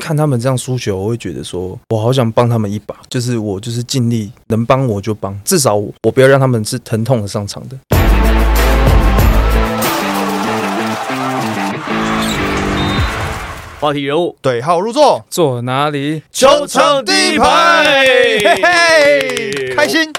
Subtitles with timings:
[0.00, 7.76] 看他们这样输球，我会觉得说，我好想帮他们一把，就是我就是尽力能帮我就帮，至少我我不要让他们是疼痛的上场的。
[13.78, 16.22] 话题人物对号入座，坐哪里？
[16.32, 20.12] 球场第一排，嘿嘿，开心。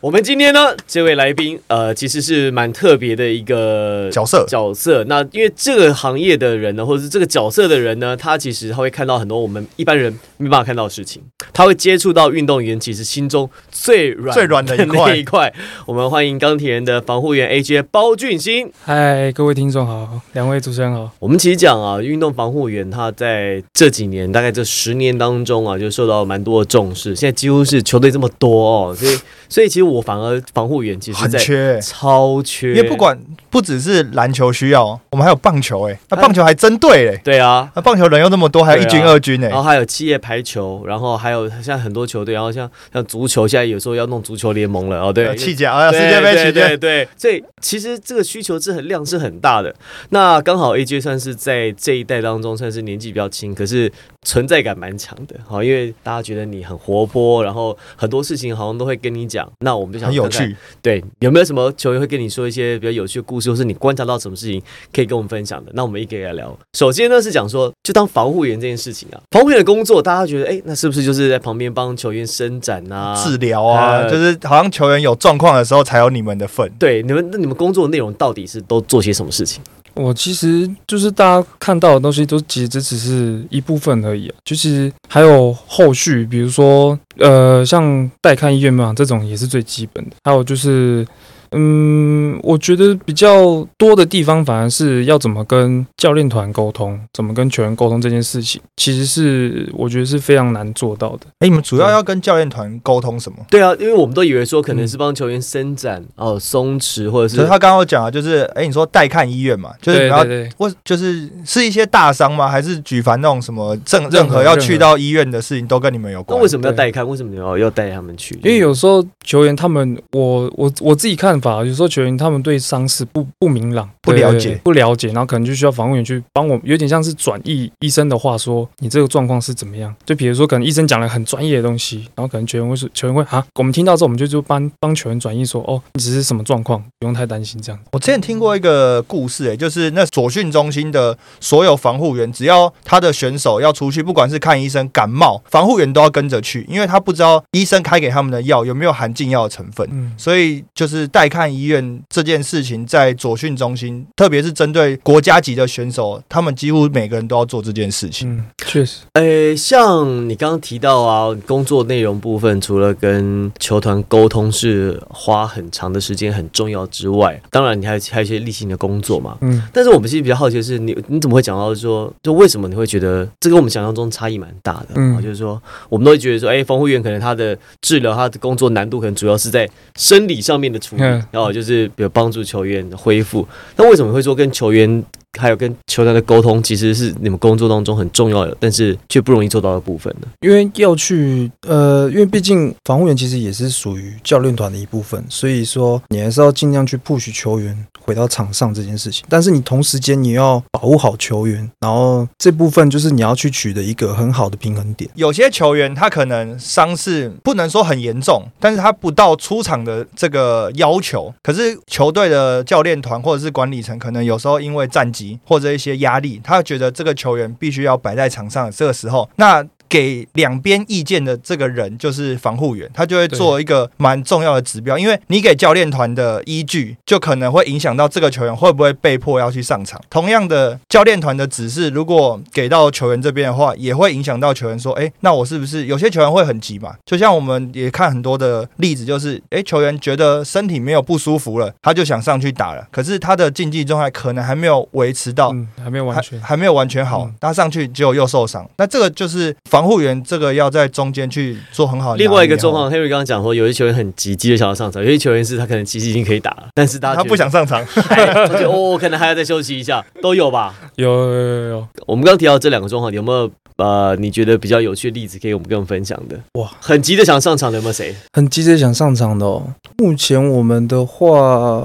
[0.00, 5.02] 我们今天呢，这位来宾，呃，其实是蛮特别的一个角色角色。
[5.08, 11.20] 那因为这个行业的人呢，或者是这个角色的人呢，他其实他会看到很多我们一般人没办法看到的事情，
[11.52, 15.52] 他会接触到运动员其实心中最软最软的一那块一块。
[15.84, 18.70] 我们欢迎钢铁人的防护员 AJ 包俊兴。
[18.84, 21.10] 嗨，各位听众好，两位主持人好。
[21.18, 27.16] 我们其实讲啊，运动防护员他在这几年，大概这十年当中啊，就受到蛮多的重视。
[27.16, 33.18] 现在几乎是球队这么多哦，所以所以其实我反而防护员其实在很缺，超缺，因为不管
[33.50, 49.74] 不只是篮球需要，我们还有棒球哎，那棒球还真对嘞，对啊，那棒球人又那么多，还有一军二军哎然，后还有企业排球，然后还有像很多球队，然后像像足球，现在有时候要弄足球联盟了哦，对，气甲啊，世界杯对对期间，对，所以其实这个需求是很量是很大的。
[50.10, 53.90] 那刚好 AJ 算是在这一代当中算是年纪比较轻，可是
[54.22, 55.34] 存在感蛮强的。
[55.46, 59.50] 好，因为大家觉得你很活泼，然后很多事情好像都会跟你讲。
[59.60, 60.56] 那我们就想很有趣。
[60.82, 64.60] 对，有没有什么球员会跟你说一些比较有趣的故事，或是你观察到什么事情
[64.92, 65.70] 可以跟我们分享的？
[65.74, 66.58] 那我们一个一个来聊。
[66.72, 73.14] 首先呢是讲说，就当防护员这件事情啊，防护员的工作，大家觉得，哎，那是不是就是在旁边帮球员伸展啊？
[73.22, 76.70] 治疗啊，呃就是好像球员有状况的时候才有你们的份。
[76.78, 79.62] 对，你们那你们工作内容到底是都做些什么事情？
[79.94, 84.34] 我其实就是大家看到的东西，都其实这只是一部分而已啊。
[84.44, 90.12] 就是还有后续，比如说呃，像带看医院嘛，这种也是最基本的。
[90.22, 91.04] 还有就是，
[91.52, 101.26] 嗯，我觉得比较多的地方，反而是要怎么跟教练团沟通，怎么跟球员沟通这件事情，其实是我觉得是非常难做到的。
[101.40, 103.38] 哎，你们主要要跟教练团沟通什么？
[103.50, 110.24] 对啊，因为我们都以为说可能是帮球员伸展、哦松弛，或者是所以他刚刚有讲啊，就是哎，你说带看医院嘛，就是然后
[110.56, 112.48] 或就是是一些大伤吗？
[112.48, 116.36] 还是举凡那种什么任任何要去到医院的事情都跟你们有关？
[116.36, 117.06] 那为什么要带看？
[117.08, 118.34] 为什么要要带他们去？
[118.42, 129.94] 因为有时候球员他们，我我我自己看法，有时候球员他们对伤势不不明朗，不了解不了解，然后可能就需要防护员去帮我，有点像是转译医生的话说，你这个状况是怎么样？
[130.04, 137.80] 就比如说，可能医生讲了很专业的东西，然后可能球员会说，球员会啊，我们听到之后，我们就就帮帮球员转译说，哦，你只是什么状况，不用太担心这样。
[137.92, 149.88] 我之前听过一个故事、哎，就是那左训中心的所有防护员，只要他的选手要出去，不管是看医生、感冒，防护员都要跟着去，因为他不知道医生开给他们的药有没有含禁药的成分。
[149.90, 158.36] 嗯，所以就是带看医院这件事情，在左训中心，特别是针对国家级的选手，他们几乎每个人都要做这件事情。
[158.36, 169.36] 嗯，确实，呃，像你刚刚提到啊，工作内容部分，除了跟球团沟通是花很长的时间很重要之外，当然你还有还有一些例行的工作嘛。
[169.40, 169.62] 嗯。
[169.72, 174.88] 但是我们其实比较好奇的是，你你怎么会讲到说，就为什么你会觉得这跟我们想象中差异蛮大的？
[174.94, 183.46] 嗯嗯，就是说，我们都会觉得说，哎，防护员可能他的治疗、他的工作难度可能主要是在生理上面的处理，嗯然后就是比如帮助球员恢复。
[183.76, 185.04] 那为什么会说跟球员
[185.38, 190.28] 还有跟球团的沟通，其实是你们工作当中很重要的，但是却不容易做到的部分呢？
[190.40, 199.24] 因为要去，呃，因为毕竟防护员其实也是属于教练团的一部分，所以说你还是要尽量去 push 球员回到场上这件事情。
[199.28, 205.08] 但是你同时间你要保护好球员，然后这部分就是你要去取得一个很好的平衡点。
[205.14, 211.32] 有些球员他可能伤势不能说很严重，但是他不到出场的这个要求。
[211.42, 219.66] 可是球队的教练团或者是管理层，可能有时候因为战绩或者一些压力，他觉得这个球员必须要摆在场上这个时候，那。
[219.88, 229.98] 给两边意见的这个人就是防护员，他就会做一个蛮重要的指标，因为你给教练团的依据，就可能会影响到这个球员会不会被迫要去上场。
[230.10, 236.94] 同样的，教练团的指示如果给到球员这边的话，也会影响到球员说，哎，那我是不是有些球员会很急嘛？
[237.06, 245.54] 就像我们也看很多的例子，就是哎，球员觉得身体没有不舒服了，他就想上去打了，可是他的竞技状态可能还没有维持到。
[245.82, 246.58] 还没有完全还。
[246.58, 252.18] 没有完全好，他上去结果又受伤，那这个就是防防护员这个要在中间去做很好的。
[252.18, 260.74] 另外一个状况，Henry 刚刚讲说，有些球员很急，急着想要上场；有些球员是他可能其实已经可以打了，但是大家他不想上场，还，而且哦，可能还要再休息一下，都有吧。
[260.96, 266.36] 有有有有，我们刚刚提到这两个状况，有没有呃你觉得比较有趣的例子可以我们跟我们分享的？
[266.54, 268.12] 哇，很急的想上场的有没有谁？
[268.32, 269.62] 很急着想上场的哦。
[269.98, 271.80] 目前我们的话，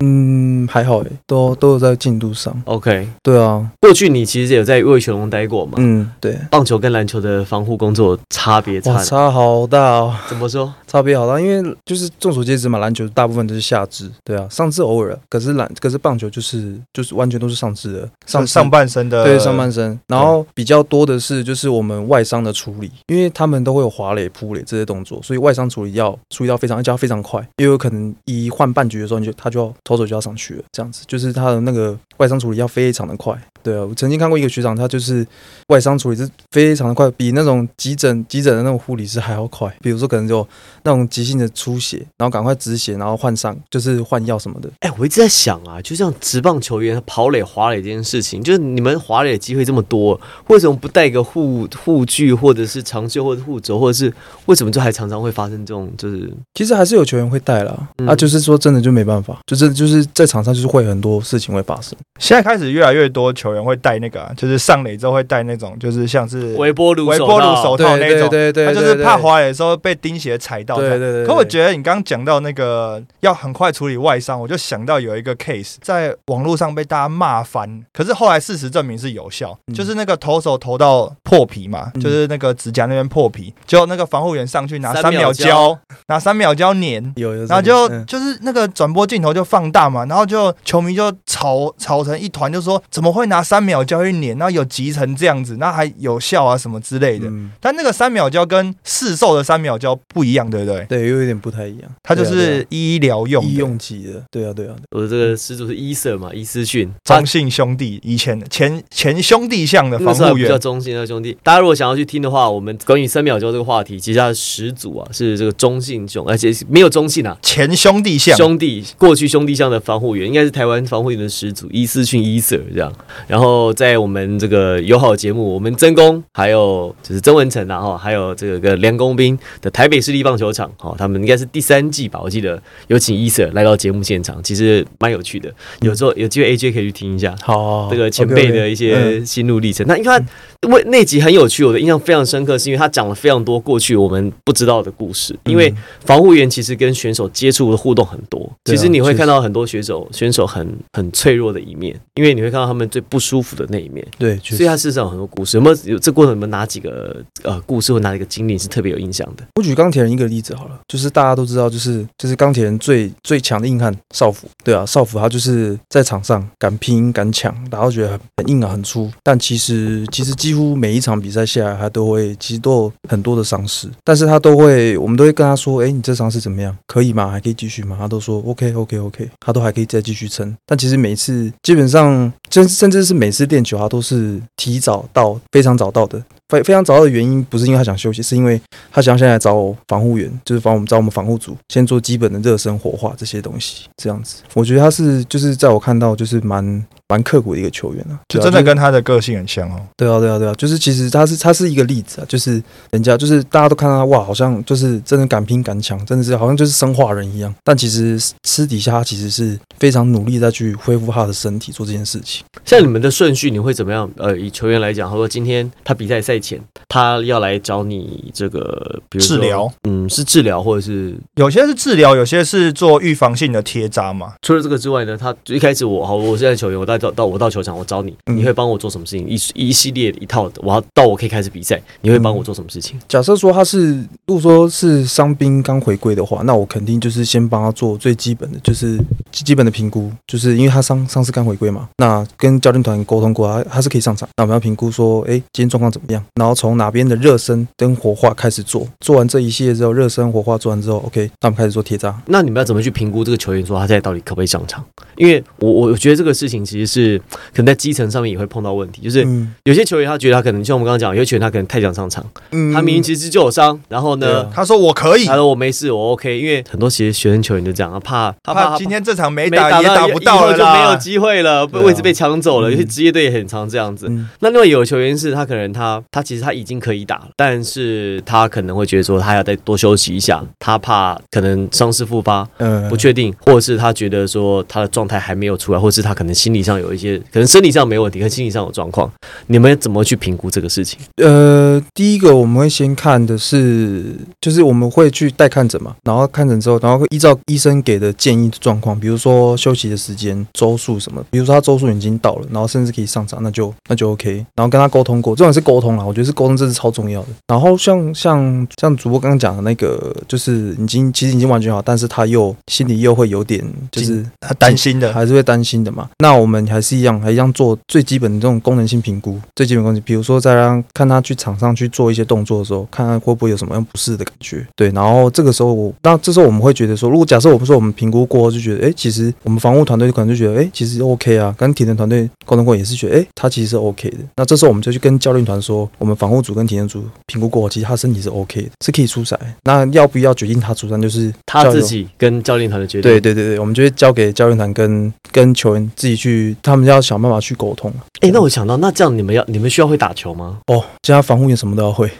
[0.00, 2.54] 嗯，还好诶，都都有在进度上。
[2.66, 5.72] OK，对啊，过去你其实有在为球龙待过嘛？
[5.78, 10.74] 嗯，对，棒球跟篮球的防护工作差别差，差好大哦，怎么说？
[10.86, 33.38] 差别好大，因为就是众所皆知嘛，篮球大部分都是下肢，对啊，上肢偶尔，可是篮可是棒球就是就是完全都是上肢的，上上半身的对上半身，然后比较多的是就是我们外伤的处理，因为他们都会有滑垒、扑垒这些动作，所以外伤处理要处理到非常，而且要非常快，因为有可能一换半局的时候，你就他就要投手就要上去了，这样子就是他的那个外伤处理要非常的快。
[33.62, 35.24] 对啊，我曾经看过一个学长，他就是
[35.68, 39.72] 外伤处理是非常的快，比那种急诊急诊的那种护理师还要快。
[39.80, 40.46] 比如说可能就
[40.82, 44.68] 那种急性的出血，然后赶快止血，然后换上就是换药什么的。
[44.80, 54.12] 哎、我一直在想啊，就像职棒球员跑垒、滑垒这件事情，就是你们滑垒的机会这么多，为什么不带个护护具，或者是长袖，或者护肘，或者是
[54.46, 61.96] 为什么就还常常会发生这种就是其实还是有球员会带啦，嗯啊，就是说真的就没办法，就是就是在场上就是会很多事情会发生。
[62.18, 70.76] 现在开始越来越多球员会带那个、啊，就是上垒之后会带那种，就是像是微波炉微波炉手套那种，对对他就是怕滑的时候被钉鞋踩到。
[70.76, 79.74] 对对对对可我觉得你刚刚讲到那个要很快处理外伤，我就想到有一个 case 在网络上被大家骂翻，可是后来事实证明是有效，嗯。
[79.74, 82.00] 就是那个投手投到破皮嘛，嗯。
[82.00, 85.44] 就是那个指甲那边破皮，结果那个防护员上去拿三三秒秒胶。
[85.46, 85.78] 胶，
[86.08, 87.12] 拿三秒胶粘。
[87.16, 88.04] 有有，然后就、嗯。
[88.06, 97.28] 就是那个转播镜头就放大嘛，然后就球迷就吵吵成一团，就说怎么会拿三秒胶去粘，然后有急成这样子，那还有效啊什么之类的。
[97.28, 100.84] 嗯但那个三秒胶跟市售的三秒胶不一样，对不对？
[100.88, 111.36] 对，又有一点不太一样，它就是医疗用的医用级的，对啊对啊，我的这个始祖是伊瑟嘛，伊斯逊，中信兄弟以前的前前兄弟像的防护员，叫中信的兄弟。
[111.42, 118.36] 大家如果想要去听的话，我们关于三秒胶这个话题，其实它的始祖啊是这个中信兄，而且没有中信啊，前兄弟像。
[118.36, 122.92] 兄弟过去兄弟像的防护员，应该是台湾防护员的始祖伊斯逊伊瑟这样。
[123.28, 135.52] 然后在我们这个友好节目，我们曾公还有就是曾文成啊后，还有这个梁公斌的台北市立棒球场哈，他们应该是第三季吧，我记得有请伊瑟来到节目现场，其实蛮有趣的。
[135.80, 137.34] 有时候有机会 AJ 可以去听一下。
[137.42, 139.86] 好，这个前辈的一些嗯心路历程。
[139.86, 140.24] 那因为他
[140.66, 145.36] 因为那集很有趣，我的印象非常深刻，是因为他讲了非常多过去我们不知道的故事。
[145.44, 145.74] 因为
[146.04, 154.06] 防护员其实跟选手接触的互动很多，其实你会看到很多选手选手很很脆弱的一面，因为你会看到他们最不舒服的那一面。
[154.16, 159.42] 对，所以他事实上有很多故事，有没有有这过程有没有哪几个呃故事或哪几个经历是特别有印象的？
[159.56, 176.76] 我举钢铁人一个例子好了，就是大家都知道，就是就是钢铁人最最强的硬汉少辅，对啊，少辅他就是在场上敢拼敢抢，然后觉得很很硬啊很粗，但其实其实几乎每一场比赛下来，他都会其实都有很多的伤势，但是他都会我们都会跟他说，哎，你这伤势怎么样？
[176.86, 177.30] 可以吗？
[177.30, 177.96] 还可以继续吗？
[177.98, 186.22] 他都说 OK OK OK，他都还可以再继续撑，但其实每次基本上甚甚至是每次练球，他都是提早到非常早到的。
[186.52, 188.60] 非非常早到的原因不是因为他想休息，是因为
[188.90, 194.42] 他想现在找防护员，就是帮我们找我们防护组，先做基本的热身、火化这些东西，这样子。
[194.54, 199.80] 我觉得他是就是在我看到就是蛮蛮刻苦的一个球员啊就真的跟他的个性很像哦。
[199.96, 212.44] 对啊对啊对啊，就是其实他是他是一个例子啊，就是人家就是大家都看到他哇，好像就是真的敢拼敢抢，真的是好像就是生化人一样，但其实私底下他其实是非常努力在去恢复他的身体做这件事情。
[212.64, 214.10] 像你们的顺序，你会怎么样？
[214.16, 224.34] 呃，以球员来讲，他说今天他比赛赛前，他要来找你这个，比如治疗，嗯，是治疗或者是有些是治疗，有些是做预防性的贴扎嘛。
[224.42, 225.16] 除了这个之外呢？
[225.16, 229.28] 他一开始我好，我现在球员，我到到到我到球场，我找你，嗯你会帮我做什么事情？
[229.28, 232.98] 一一系列一套，我要到我可以开始比赛，你会帮我做什么事情？
[233.06, 233.94] 假设说他是，
[234.26, 238.98] 如果说是伤兵刚回归的话，那我肯定就是先帮他做最基本的，就是
[239.30, 252.14] 基基本的评估，就是因为他伤伤势刚回归嘛，那跟教练团沟通过，他他是可以上场，那我们要评估说，哎，今天状况怎么样，然后从哪边的热身跟活化开始做，做完这一系列之后，热身活化做完之后，OK，那我们开始做贴扎。
[252.26, 254.84] 那你们要怎么去评估这个球员说他现在到底可不可以上场？
[255.16, 257.18] 因为我我觉得这个事情其实是
[257.52, 270.96] 可能在基层上面也会碰到问题，就是嗯有些球员他觉得他可能像我们刚刚讲，有些球员他可能太想上场，嗯他明明其实就有伤，然后呢他说我可以他，说我没事，我 OK，因为很多其实学生球员就这样，他怕他怕今天这场没没打也打不到了就没有啦。
[270.96, 272.70] 机会了，啊位置被抢走了。
[272.70, 274.06] 嗯有些职业队也很常这样子。
[274.08, 289.12] 嗯那另外有球员是他可能他他其实他已经经可以打了，但是他可能会觉得说他要再多休息一下，他怕可能伤势复发，嗯不确定，或者是他觉得说他的状态还没有出来，或者是他可能心理上有一些，可能生理上没问题，可心理上有状况，
[289.48, 290.98] 你们怎么去评估这个事情？
[291.16, 307.28] 呃，第一个我们会先看的是，就是我们会去带看诊嘛，然后看诊之后，然后会依照医生给的建议的状况，比如说休息的时间、周数什么，比如说他周数已经到了，然后甚至可以上场，那就那就 OK，然后跟他沟通过，重点是沟通啦，我觉得是沟通，这是超重要的。
[307.46, 316.08] 然后像像像主播刚刚讲的那个，就是已经其实已经完全好，但是他又心里又会有点就是他担心的，还是会担心的嘛。
[316.18, 324.66] 那我们还是一样，还一样做最基本的这种功能性评估，最基本的东西，比如说在让看他去场上去做一些动作的时候，看看会不会有什么样不适的感觉。
[324.74, 334.18] 对，然后这个时候我，那这时候我们会觉得说，如果假设我们说我们评估过后就觉得，哎，其实我们防护团队可能就觉得，哎，其实 OK 啊，跟体能团队沟通过也是觉得，哎，他其实是 OK 的。
[334.36, 339.38] 那这时候我们就去跟教练团说，我们防护组跟体验组评估过后，其实他身体是 OK 的，是可以出赛。
[339.64, 343.10] 那要不要决定他出赛，就是他自己跟教练团的决定。
[343.10, 347.92] 对对对对，我们就会交给教练团跟跟球员自己去，他们要想办法去沟通。
[348.20, 350.58] 哎、那我想到，那这样你们要你们需要会打球吗？
[350.66, 352.10] 哦，现在防护员什么都要会。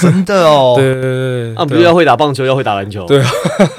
[0.00, 0.74] 真的哦。
[0.78, 3.06] 对对对啊，不是要会打棒球，要会打篮球。
[3.06, 3.30] 对啊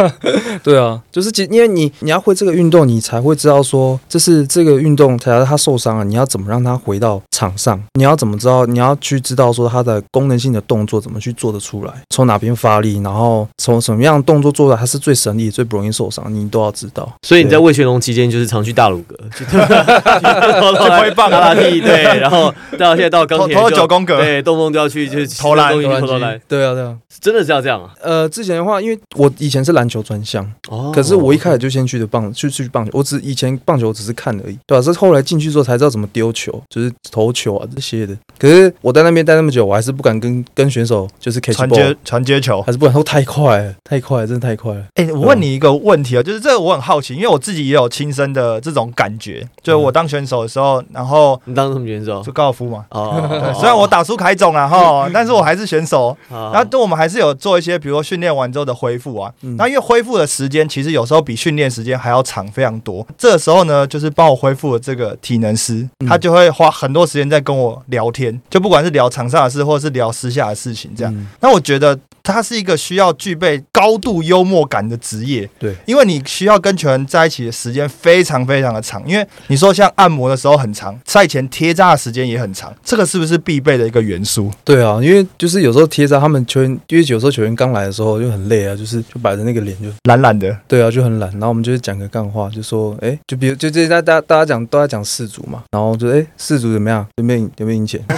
[0.63, 7.81] 对啊，就是其因为你你要会这个运动，你才会知道说这是这个运动，假如他受伤了，你要怎么让他回到场上？
[7.93, 8.65] 你要怎么知道？
[8.65, 17.11] 你要去知道说他的功能性的动作怎么去做得出来，从哪边发力，然后从什么样的动作做的他是最省力、最不容易受伤，你都要知道。
[17.23, 26.97] 所以你在魏学龙期间就是常去大鲁阁，去挥棒打打地，对，然后到现在到钢铁就 投投了九宫格，对，动不动就要去就是投篮投投篮，对啊对啊。
[27.21, 27.91] 真的是要这样啊？
[28.01, 38.15] 呃，之前的话，因为我以前是篮球专项，哦可是我一开始就先去的棒，去去棒球，我只以前棒球只是看而已，对吧、是后来进去之后才知道怎么丢球，就是投球啊这些的。
[38.37, 42.61] 可是我在那边待那么久，我还是不敢跟跟选手就是 catch 传 ball，接传接球。
[42.61, 44.83] 还是不敢，都太快了，太快了，真的太快了。
[44.95, 52.31] 哎、我问你一个问题啊，就是这个我很好奇，因为我自己也有亲身的这种感觉，就是我当选手的时候，然后你当什么选手就？
[52.31, 52.85] 高尔夫嘛。
[52.91, 56.15] 哦对， 虽然我打输凯总啊哈，但是我还是选手。
[56.29, 59.31] 然然后，对我们还是有做一些，比如说训练完之后的恢复啊。
[59.41, 63.05] 嗯那因为恢复的时间其实有时候比训练时间还要长非常多。
[63.17, 71.13] 这个时候呢，就是帮我恢复的这个体能师，嗯他就会花很多时间在跟我聊天，就不管是聊场上的事，或者是聊私下的事情这样。
[71.15, 79.01] 嗯那我觉得他是一个需要具备高度幽默感的职业，对，因为你需要跟球员在一起的时间非常非常的长。
[79.07, 84.51] 因为你说像按摩的时候很长，赛前贴扎的时间也很长，这个是不是必备的一个元素？
[84.63, 91.29] 对啊，因为就是有时候贴扎他们球员，因为有时候球员刚来的时候就很累啊，就是就摆着那个脸就懒懒的，对啊，就很懒。
[91.33, 97.05] 然后我们就是讲个干话，就说，哎，就比如就这大大大家讲都在讲四组嘛，然后就哎四组怎么样？
[97.17, 98.03] 有没有赢有没有赢钱？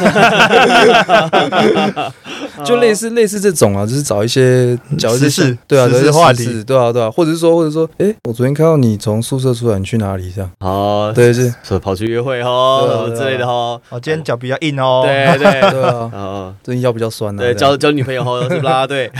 [2.63, 10.31] 就类似类似这种啊，就是找一些找一些事对啊，时找一些事话题对啊对啊，或者是说或者说，哎，我昨天看到你从宿舍出来，你去哪里？
[10.35, 13.79] 这样，好，对，是，说跑去约会哦，之类的哦。
[13.89, 15.03] 哦，今天脚比较硬哦。
[15.05, 19.11] 对对 对啊，哦， 最近腰比较酸啊，对，交交女朋友后是不啦啦队。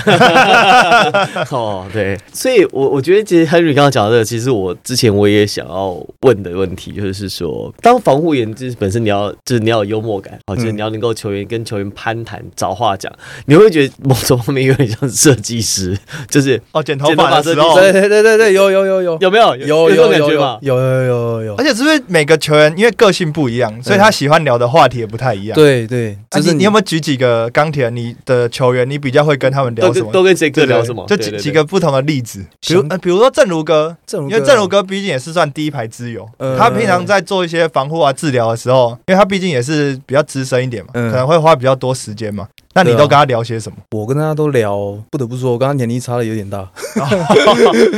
[1.51, 13.12] 哦，对，所以我我觉得其实 Henry 刚刚讲的这个，其实我之前我也想要问的问题，就是说，当防护员就是本身你要就是你要有幽默感，哦，就是嗯你要能够球员跟球员攀谈找话讲，
[13.46, 15.98] 你会觉得某种方面有点像设计师，
[16.30, 19.18] 就是哦，剪头发的时候，对对对对对，有有有有。
[19.20, 19.56] 有没有？
[19.56, 20.58] 有有有有感觉吗？
[20.62, 25.56] 有有有有而，且是不是每个球员因为个性不一样，所以他喜欢聊的话题也不太一样？。
[25.56, 27.90] 对对，啊、就是你你有没有举几个钢铁？
[27.90, 30.12] 你的球员，你比较会跟他们聊什么？
[30.12, 31.06] 都跟谁哥聊什么？
[31.08, 41.10] 就几几个不同的例子，比如比如说正如哥，正如因为正如哥毕竟也是算第一排之友，呃他平常在做一些防护啊治疗的时候，因为他毕竟也是比较资深一点嘛，嗯。
[41.12, 42.48] 可能会花比较多时间嘛。
[42.78, 43.78] 那你都跟他聊些什么？
[43.92, 44.78] 我跟他都聊，
[45.10, 46.60] 不得不说，我跟他年龄差的有点大，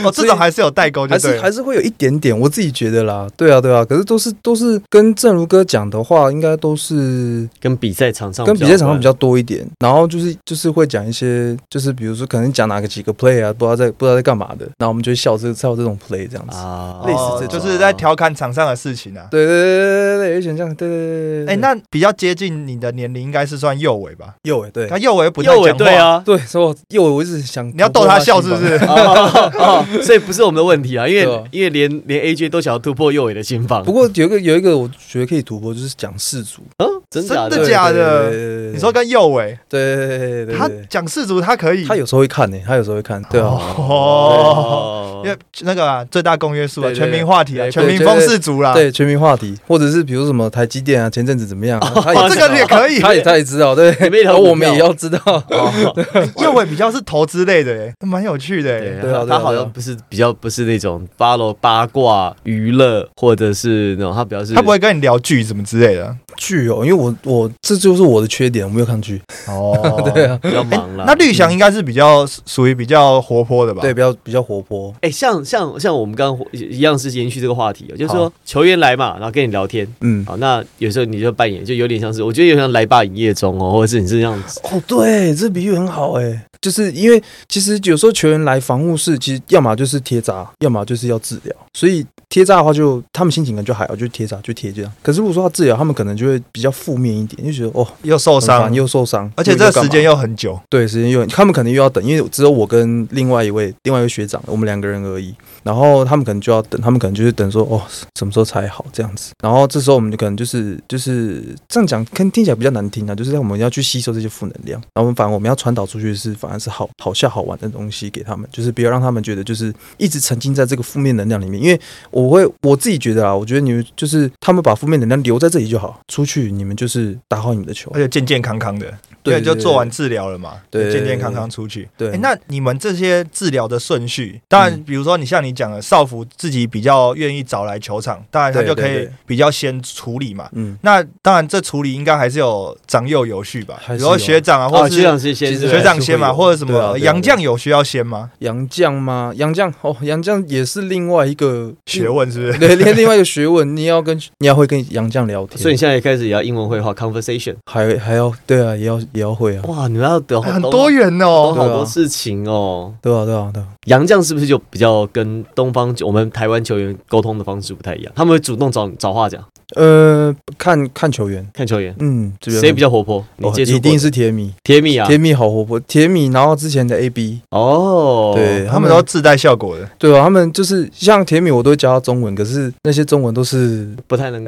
[0.03, 1.39] 哦， 这种还是有代沟，就还是。
[1.39, 3.27] 还是会有一点点，我自己觉得啦。
[3.35, 9.67] 对啊，对啊，可是都是都是跟正如哥讲的话，应该都是跟比赛场上跟比赛场上比较较多一点。
[9.79, 16.55] 然后就是就是会讲一些，就是比如说可能讲哪个几个 play 啊，不知道在不知道在干嘛的，然后我们就笑这笑这种 play 这样子。
[16.55, 19.27] 啊类似这种就是在调侃场上的事情啊。
[19.31, 21.53] 对对对对对对，有点像，对对对对。
[21.53, 24.35] 哎，那比较接近你的年龄，应该是算右尾吧？
[24.43, 24.87] 右伟对。
[24.87, 25.85] 他右尾不太右尾讲话。
[25.85, 28.75] 对，啊，对，所以我右伟我一直想你要逗他笑是不是？？
[28.85, 31.43] 哦哦，所以不是我们的问题啊，因为啊。
[31.51, 33.83] 因为连连 AJ 都想要突破右尾的心防。
[33.83, 36.61] 不过有一个有一个我觉得可以突破，就是讲世足。
[36.77, 38.29] 嗯真假真的假的？
[38.29, 43.47] 对对对对对你说跟右伟，对对对对对，他对讲世足他可以，他有时候会看呢，他有时候会看，对啊，
[43.77, 52.99] 哦，因为那个啊最大公约数啊，对对全民话题啊，对全民风世足啦，对全民话题，或者是比如什么台积电啊，前阵子怎么样啊， 他也这个也可以。
[52.99, 55.93] 他也他也知道，对，你们也然后我也要知道，哦
[56.41, 66.15] 右伟 比较是投资类的，哎，蛮有趣的，他好像不是比较不是那种 follow 八卦娱乐，或者是那种他比较是他不会跟你聊剧什么之类的。
[66.39, 71.03] 剧哦，因为我我这就是我的缺点，我没有看剧，哦， 对啊，比较忙了。
[71.05, 73.81] 那绿翔应该是比较属于比较活泼的吧？
[73.81, 94.91] 对，比较比较活泼，哎、像像像我们刚刚一样是延续这个话题哦，就是说球员来嘛，然后跟你聊天，嗯，好，那有时候你就扮演，就有点像是，我觉得有点像来吧营业中哦，或者是你是这样子，哦，对，这比喻很好哎，就是因为其实有时候球员来防护室，其实要么就是贴扎，要么就是要治疗，所以贴扎的话就他们心情可能就还好，就贴扎就贴这样。
[95.01, 100.59] 可是如果说他治疗，他们可能就会比较负面一点，就觉得哦又受伤，又受伤，而且这个时间又又很久。
[100.69, 105.33] 对时间又他们可能又要等，因为只有我跟另外一位另外一位学长，我们两个人而已。
[105.61, 107.81] 然后他们可能就要等，他们可能就是等说哦
[108.17, 109.31] 什么时候才好这样子。
[109.43, 121.61] 然后这时候我们就可能就是就是这样讲，跟听起来比较难听啊，就是我们要去吸收这些负能量，然后我们反而我们要传导出去是反反而是好好笑好玩的东西给他们，就是不要让他们觉得就是一直沉浸在这个负面能量里面。
[121.61, 121.79] 因为
[122.09, 128.01] 我会我自己觉得啊，我觉得你们就是他们把负面能量留在这里就好，出去你们就是打好你们的球而。
[128.01, 128.91] 且健健康康的，
[129.23, 131.87] 对对，就做完治疗了嘛，对健健康康出去。
[131.97, 140.49] 对诶那你们这些治疗的顺序，当然嗯，比如说你像你讲的，少辅自己比较愿意找来球场，当然他就可以比较先处理嘛。
[140.53, 148.31] 嗯，那当然，这处理应该还是有长幼有序吧，比还是有如说学长啊，哦，或者是学长学长先嘛，或者什么杨绛有需要先吗？
[148.39, 149.31] 杨绛吗？
[149.35, 152.59] 杨绛哦，杨绛也是另外一个学，问是不是？
[152.59, 161.53] 对，另另外一个学问，你要跟你要会跟杨绛聊天，所以你现在也开始也要英文会话 conversation，还还要对啊，也要也要会啊，哇，你们要得很多元懂哦。
[161.55, 162.93] 好多事情哦。
[163.01, 168.13] 对啊对啊对啊，杨绛是不是就比较跟东方我们台湾球员沟通的方式不太一样？
[168.15, 169.43] 他们会主动找找话讲，
[169.75, 171.95] 呃，看看球员，看球员。
[171.99, 173.23] 嗯，这边谁比较活泼？
[173.37, 175.07] 你哦接触一定是铁米，铁米啊？
[175.07, 184.43] 铁米好活泼，铁米，然后之前的 AB，哦，对他们都自带效果的，对啊，他们就是像铁米，我都会教他中文，可是那些中文都是不太能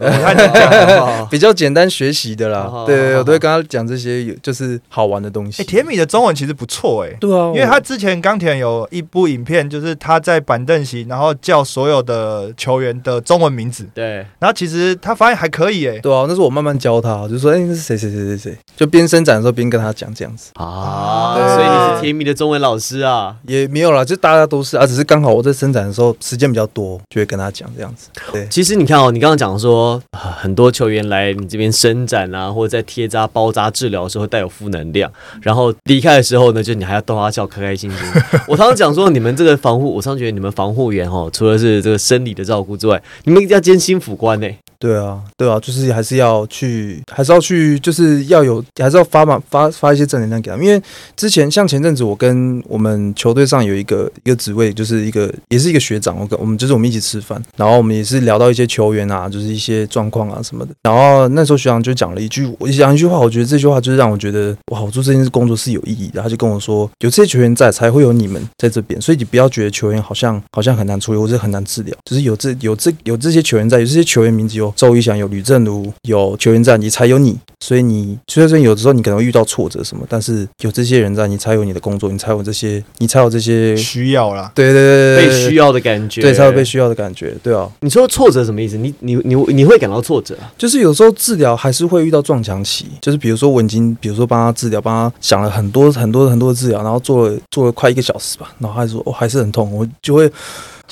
[1.30, 2.62] 比较简单学习的啦。
[2.62, 5.62] 哦，对我都会跟他讲这些有就是好玩的东西。
[5.62, 7.16] 哎，甜米的中文其实不错哎。
[7.20, 23.36] 对啊，因为他之前钢铁有一部影片，就是他在板凳席，然后叫所有的球员的中文名字，对，然后其实他发现还可以哎，对啊，那是我慢慢教他，就说哎，那是谁谁谁谁谁，就边伸展的时候边跟他讲这样子，啊，所以你是甜蜜的中文老师啊？
[23.48, 28.10] 也没有啦，就大家都是啊，只是刚好我在伸展的时候时间比较多，就会跟他讲这样子。
[28.32, 38.00] 对，其实你看哦，你刚刚讲说、啊很多球员来你这边伸展啊，或者在贴扎、包扎治疗的时候带有负能量，然后离开的时候呢，就你还要逗他笑，开开心心。
[38.48, 44.48] 我常常讲说，你们这个防护，我常常觉得你们防护员哦，除了是这个生理的照顾之外，你们要兼心辅官呢。
[44.82, 50.66] 对啊，对啊，就是还是要去，还是要去，就是要有，还是要发嘛发发一些正能量给他们。
[50.66, 50.82] 因为
[51.16, 60.74] 之前像前阵子，我跟我们球队上有一个一个职位，就是一个也是一个学长，我跟我们就是我们一起吃饭，然后我们也是聊到一些球员啊，就是一些状况啊什么的。
[60.82, 66.22] 然后那时候学长就讲了一句，我讲一句话，我觉得这句话就是让我觉得哇，我做这件事工作是有意义的。
[66.24, 77.38] 他就跟我说，有这些球员在，才会有你们在这边，所以你不要觉得球员好像好像很难处理或者很难治疗，就是有这有这有这些球员在，有这些球员名字有周瑜翔、有吕正如、有球员在，你才有你。
[77.60, 84.52] 所以你虽然说有的时候你可能会遇到挫折什么，但是有这些人在，你才有你的工作，你才有这些，你才有这些，需要啦。
[84.56, 87.70] 对对对对，被需要，的感觉，对，才有被需要的感觉，对啊。
[87.82, 88.78] 你说挫折什么意思？
[88.78, 90.52] 你你你你会感到挫折啊？
[90.58, 100.32] 就是有时候治疗还是会遇到撞墙期，就是比如说我已经，比如说帮他治疗，帮他想了很多很多很多的治疗，然后做了做了快一个小时吧，然后他说哦还是很痛，我就会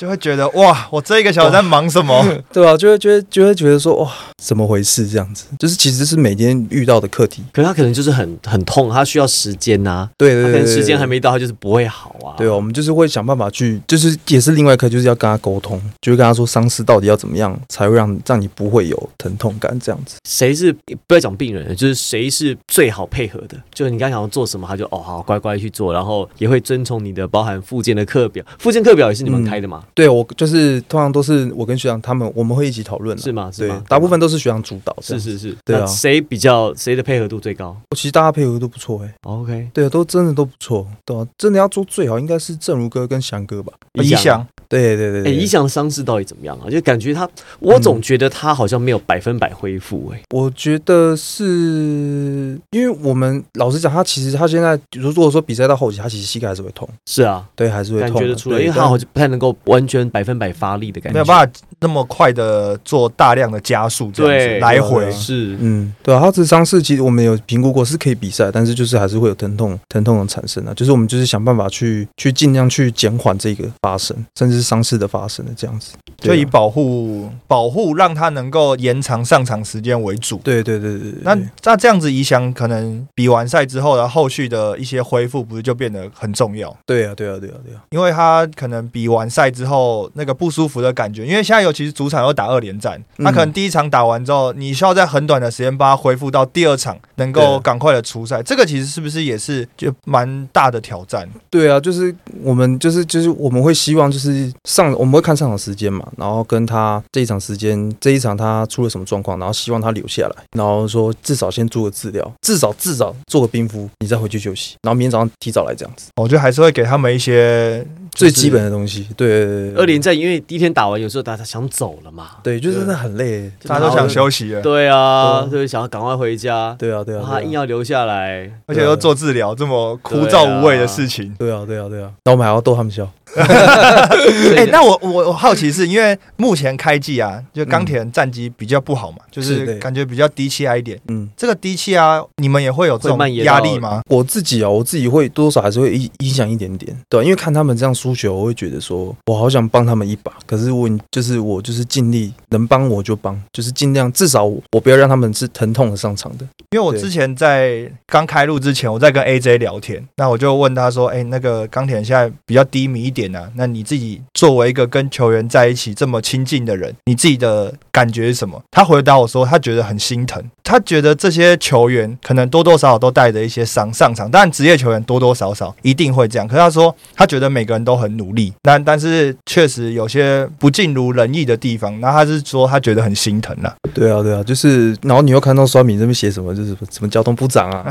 [0.00, 2.24] 就会觉得哇，我这一个小时在忙什么？
[2.50, 4.10] 对啊，就会觉得就会觉得说哇
[4.42, 11.10] 怎么回事这样子，就是其实是每天遇到的课题，可是他可能就是很很痛，他需要时间呐、对对对可能时间还。
[11.10, 12.38] 没到，他就是不会好啊。
[12.38, 20.18] 对哦，我们就是会想办法去，就是也是另外一课，就是要跟他沟通，就会跟他说伤势到底要怎么样才会让让你不会有疼痛感这样子。
[20.24, 20.72] 谁是
[21.08, 23.56] 不要讲病人，就是谁是最好配合的？
[23.74, 29.82] 就是你刚刚想要做什么，他就哦好乖乖去做，然后也会遵从你的包含附件的课表，附件课表也是你们嗯开的吗？
[29.94, 33.50] 对我就是通常都是我跟学长他们我们会一起讨论啊，是吗？
[33.52, 34.96] 是对吗？，大部分都是学长主导。
[35.00, 35.56] 是是是。
[35.64, 43.72] 对啊谁比较谁的配合度最高其实大家配合都不错哎、？OK，对啊，都真的都不错，对啊，真的要做最好应该是正如哥跟翔哥吧。
[43.94, 46.70] 理想对对对哎，对，理想的伤势到底怎么样啊？
[46.70, 47.28] 就感觉他，
[47.58, 50.10] 我总觉得他好像没有百分百恢复。
[50.14, 70.72] 哎，我觉得是因为我们老实讲，他其实他现在如果说比赛到后期，他其实膝盖还是会痛，是啊，对，还是会痛的，感觉得出来，因为他好像不太能够完全百分百发力的感觉，没有办法那么快的做大量的加速，这样子对来回啊是嗯，对啊，他这伤势其实我们有评估过是可以比赛，但是就是还是会有疼痛，疼痛的产生啊。
[70.74, 75.92] 就是我们就是想办法去去尽量去减缓这个发生，甚至是伤势的发生的这样子。
[76.18, 80.36] 就以保护保护让他能够延长上场时间为主。
[80.44, 86.76] 对对对对对，那那这样子，影响可能比完赛之后，然后后续的一些恢复，不是就变得很重要？
[86.84, 98.42] 对啊对啊对啊对啊，因为他可能比完赛之后那个不舒服的感觉，因为现在尤其是主场又打二连战，嗯他可能第一场打完之后，你需要在很短的时间把它恢复到第二场，能够赶快的出赛。
[98.42, 101.26] 这个其实是不是也是就蛮大的挑战？
[101.48, 119.06] 对啊，就是我们就是就是我们会希望就是上我们会看上场时间嘛，然后跟他这一场时间这一场他出了什么状况，然后希望他留下来，然后说至少先做个治疗，至少至少做个冰敷，你再回去休息，然后明天早上提早来这样子，我觉得还是会给他们一些最基本的东西。
[119.16, 131.34] 对对对对二连战，因为第一天打完，有时候大家想走了嘛，对，就真的很累，大家都想休息了，对啊，就是想要赶快回家，对啊对啊，他硬要留下来，而且要做治疗这么枯燥无味的事情。
[131.38, 133.08] 对啊对啊对啊，那我们还要逗他们笑。
[133.36, 140.98] 哎、那我我我好奇是因为目前开季啊，就钢铁人战绩比较不好嘛，就是感觉比较低气压一点。
[141.06, 144.02] 嗯，这个低气压，你们也会有这种压力吗？
[144.08, 156.46] 我自己啊，我自己会多多少还是会影影响一点点，对啊、因为看他们这样输球，我会觉得说，我好想帮他们一把，可是我就是我就是尽力能帮我就帮，就是尽量至少我我不要让他们是疼痛的上场的。
[156.70, 176.46] 因为我之前在刚开录之前，我在跟 AJ 聊天，那我就问他说：“哎、那个钢铁现在比较低迷一点啊，那你自己作为一个跟球员在一起这么亲近的人，你自己的感觉是什么？”他回答我说：“他觉得很心疼，他觉得这些球员可能多多少少都带着一些伤上场，当然职业球员多多少少一定会这样。
[176.46, 183.74] 可是他说他觉得每个人都很努力，但但是确实有些不尽如人意的地方，那他是说他觉得很心疼啦。
[183.94, 187.90] 对啊，对啊，就是然后你又看到刷米这边写什么，就是什么交通部长啊，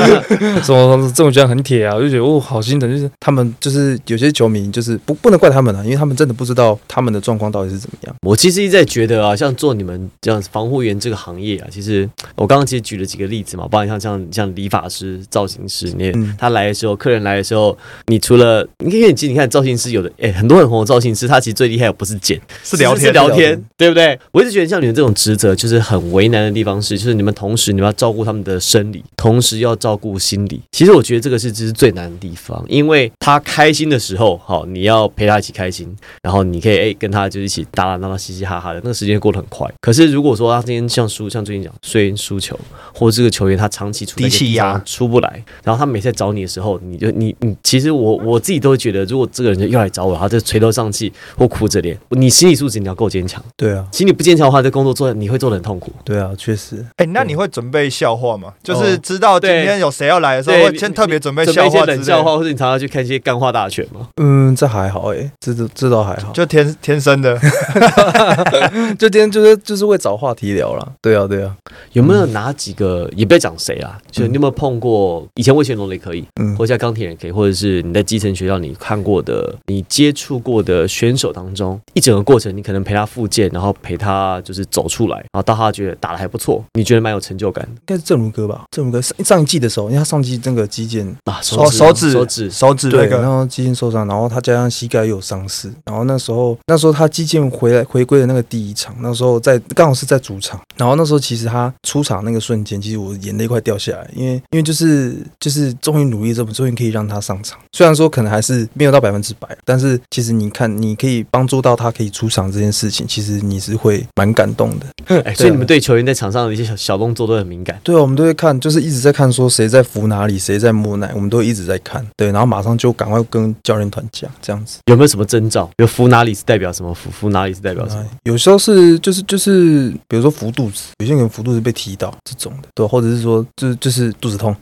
[0.62, 8.14] 什么这种觉得很铁啊，我就觉得哦，好心疼，就是他们就是有些球迷就是不不能怪他们啊，因为他们真的不知道他们的状况到底是怎么样。
[8.22, 24.18] 我其实一直在觉得啊，像做你们这样防护员这个行业啊，其实我刚刚其实举了几个例子嘛，包括像像像理发师、造型师，你、嗯他来的时候，客人来的时候，你除了因为其实你看造型师有的哎、很多很红的造型师，他其实最厉害的不是剪，是聊天是聊天对不对？
[24.32, 30.60] 我一直觉得像你们这种职责，就是很为难的地方是，就是你们同时你们要照顾他们的生理，同时要照顾心理。
[30.72, 39.66] 其实我觉得这个是这是最难的地方，因为他开心的时候，好，你要陪他一起开心，然后你可以哎跟他就一起打打闹闹、嘻嘻哈哈的，那个时间过得很快。
[39.80, 42.58] 可是如果说他今天像输，像最近讲虽输球，
[42.94, 53.42] 或者这个球员他长期处在低气压出不来，然后他每次在找你的时候，你就你你其实我我自己都会觉得，如果这个人就又来找我，然后就垂头丧气或哭着脸，你心理素质你要够坚强。
[53.56, 55.92] 对啊，心理不坚强的话，这工作做你会做得很痛苦。
[56.04, 56.84] 对啊，确实。
[56.96, 58.52] 哎、那你会准备笑话吗？
[58.62, 64.08] 就是哦知道今天有谁要来的时候，会先特别准备笑话冷笑话，或者你常常去看一些干话大全吗？
[64.16, 66.32] 嗯，这还好哎、这这这倒还好。
[66.32, 67.38] 就天天生的。
[68.98, 70.88] 就今天就是就是会找话题聊啦。
[71.02, 71.54] 对啊，对啊，
[71.92, 73.08] 有没有哪几个？
[73.16, 75.26] 也不要讲谁啦，就你有没有碰过？
[75.34, 88.64] 以前魏全龙的也可以，嗯或者像钢铁人也可以，或者是你在基层学校你看过的、你接触过的选手当中，一整个过程，你可能陪他复健，然后陪他就是走出来，然后到他觉得打的还不错，你觉得蛮有成就感的应该是正如哥吧？
[88.70, 114.86] 正如哥上上一季的时候，因为他上季那个肌腱啊，手手指手指手指那对，然个，后肌腱受伤，然后他加上膝盖又有伤势，然后那时候那时候他肌腱回来回归的那个第一场，那时候在刚好是在主场，然后那时候其实他出场那个瞬间，其实我眼泪快掉下来，因为因为就是就是终于努力这么，终于可以让他上场，虽然说可能还是没有到百分之百，但是其实你看你可以帮助到他可以出场这件事情，其实你是会蛮感动的。
[115.24, 117.78] 哎，所以你们对球员在场上的一些小小动作都很敏感。
[117.82, 122.06] 对啊，我们都会看，就是一直在看说谁在扶哪里，谁在摸奶，我们都一直在看。
[122.16, 124.78] 对，然后马上就赶快跟教练团讲这样子。
[124.86, 125.68] 有没有什么征兆？
[125.78, 126.94] 有扶哪里是代表什么？
[126.94, 128.06] 扶扶哪里是代表什么？
[128.24, 134.54] 有时候是就是就是，比如说扶肚子，有些人扶肚子被踢到这种的，对，或者是说就就是肚子痛，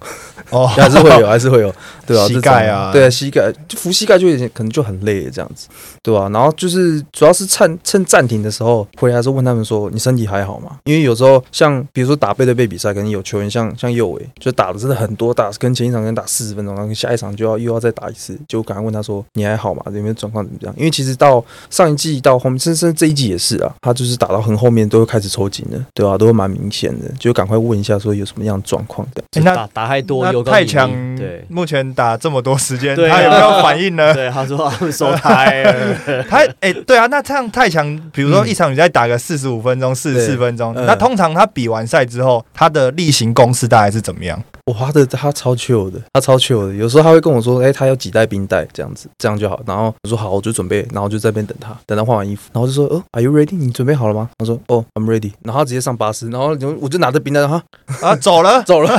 [0.50, 1.74] 哦， 还是会有，还是会有，
[2.06, 5.66] 对啊，膝盖啊对啊，膝盖就扶膝盖就有点可能就很累这样子，
[6.02, 10.78] 对吧、然后就是主要是趁趁暂停的时候回来的时候问他们说你身体还好吗？
[10.84, 19.82] 因为有时候像比如说打背对背比赛，可能有球员像像右伟就打的真的很多，打跟前一场可能打四十分钟，然后下一场就要又要再打一次，就赶快问他说说你还好吗？
[19.86, 20.74] 有没有状况怎么样？
[20.76, 29.22] 因为其实到上一季到后面，甚至这一季也是啊，他就是打到很后面都会开始抽筋了，对吧、都会蛮明显的，就赶快问一下说有什么样的状况的。
[29.32, 34.12] 诶那打打太多，有太强对目前打这么多时间，他有没有反应呢？
[34.14, 44.42] 对，他说 他们收胎了， 他哎、对啊，那这样太强，比如说嗯一场比赛打个四十五分钟、四十四分钟，嗯那通常他比完赛之后，他的例行公式大概是怎么样？
[44.68, 46.74] 哇，他的他超 chill 的，他超 chill 的。
[46.74, 49.60] 有时候他会跟我说，哎、他要几袋冰袋这样子，这样就好。
[49.66, 53.56] 然后我说好，我就准备，然后就在那边等他，等他换完衣服，然后就说，哦，Are you ready？
[53.56, 54.28] 你准备好了吗？
[54.38, 55.32] 他说，哦，I'm ready。
[55.42, 57.62] 然后他直接上巴士，然后就我就拿着冰袋，哈，
[58.02, 58.96] 啊，走了， 走了，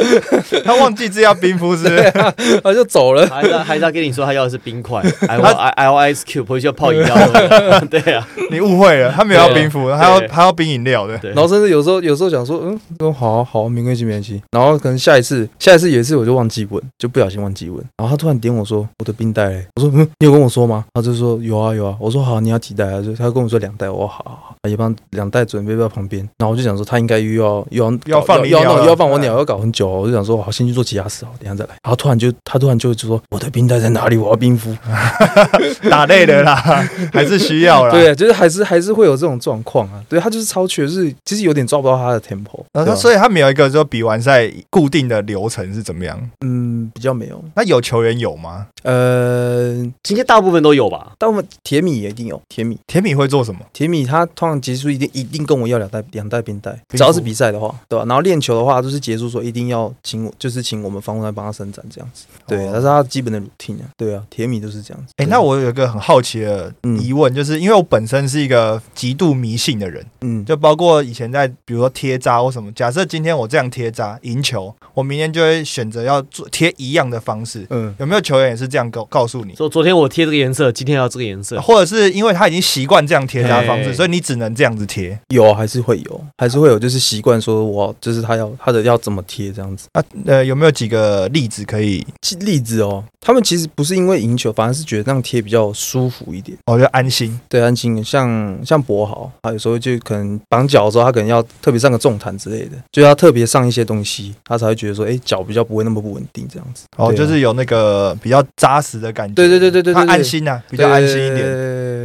[0.64, 2.10] 他忘记自己要冰敷是不是？
[2.64, 3.26] 他就走了。
[3.28, 11.18] 还是还是他跟你说他要的是冰块，I want I I want ice cube，回去要泡饮料喝的，对啊，你误会了，他没有要冰敷，他要对他要冰饮料的。
[11.18, 14.42] 对，然后甚至有时候有时候想说，嗯，说好啊好啊，没关系没关系。
[14.50, 20.84] 然后可能下一次下一次有一次我就忘记问，就不小心忘记问，然后他突然点我说我的冰袋嘞，我说嗯，你有跟我说吗？
[20.94, 23.02] 他就说有啊有啊，我说好，你要几袋啊？
[23.02, 26.22] 就他跟我说两袋，我好好好，也帮两袋准备在旁边。
[26.38, 31.76] 然后我就想说他应该又要又要要放你要弄要放我鸟，要搞很久哦，我就想说好，先去做其他事好，等一下再来。
[31.82, 34.16] 然后突然就他突然就就说我的冰袋在哪里？
[34.16, 34.72] 我要冰敷。
[35.90, 36.54] 打累了啦，
[37.12, 37.92] 还是需要啦。
[37.92, 40.02] 对，就是还是还是会有这种状况啊。
[40.08, 42.60] 对他就是超缺，就是其实有点抓不到他的 tempo。
[42.72, 46.30] 然后他所以他没有一个说比完赛固定的流程是怎么样？
[46.44, 47.42] 嗯，比较没有。
[47.56, 48.68] 那有球员有吗？
[48.82, 51.12] 呃，今天大部分都有吧？
[51.18, 53.60] 大部分铁米也一定有铁米，铁米会做什么？
[53.72, 58.04] 铁米他通常结束一定一定跟我要两袋两袋冰袋，只要是比赛的话，对吧？
[58.06, 62.26] 然后练球的话，就是结束说一定要请我，就是请我们防护来帮他伸展这样子。
[62.46, 63.88] 对，哦那是他基本的 routine 啊。
[63.96, 65.12] 对啊，铁米都是这样子。
[65.16, 77.66] 哎、对那我有一个很好奇的嗯疑问，就是因为我本身是一个极度迷信的人，嗯，就包括以前在比如说贴扎或什么，假设今天我这样贴扎赢球，我明天就会选择要做贴一样的方式。
[77.70, 79.54] 嗯，有没有球员也是这样告告诉你？
[79.54, 89.88] 说昨天我贴这个颜色，今天要这个颜色，或者是因为他已经习惯这样贴的方式，嘿所以你只能这样子贴有还是会有，还是会有，就是习惯说我就是他要他的要怎么贴这样子。
[89.92, 90.02] 啊？
[90.26, 92.06] 呃，有没有几个例子可以？
[92.40, 96.56] 例子哦，他们其实不是因为赢球，反而是觉得那样贴比较舒服一点。
[96.66, 97.38] 我觉得安心。
[97.48, 98.02] 对，安心。
[98.02, 106.86] 像像博豪，他有时候就可能绑脚的时候，他可能要特别上个重弹之类的，就要特别上一些东西，他才会觉得说，哎，脚比较不会那么不稳定这样子。
[106.96, 109.34] 哦，啊就是有那个比较扎实的感觉。
[109.34, 111.46] 对对对对对对他对安心呐、啊，比较安心一点。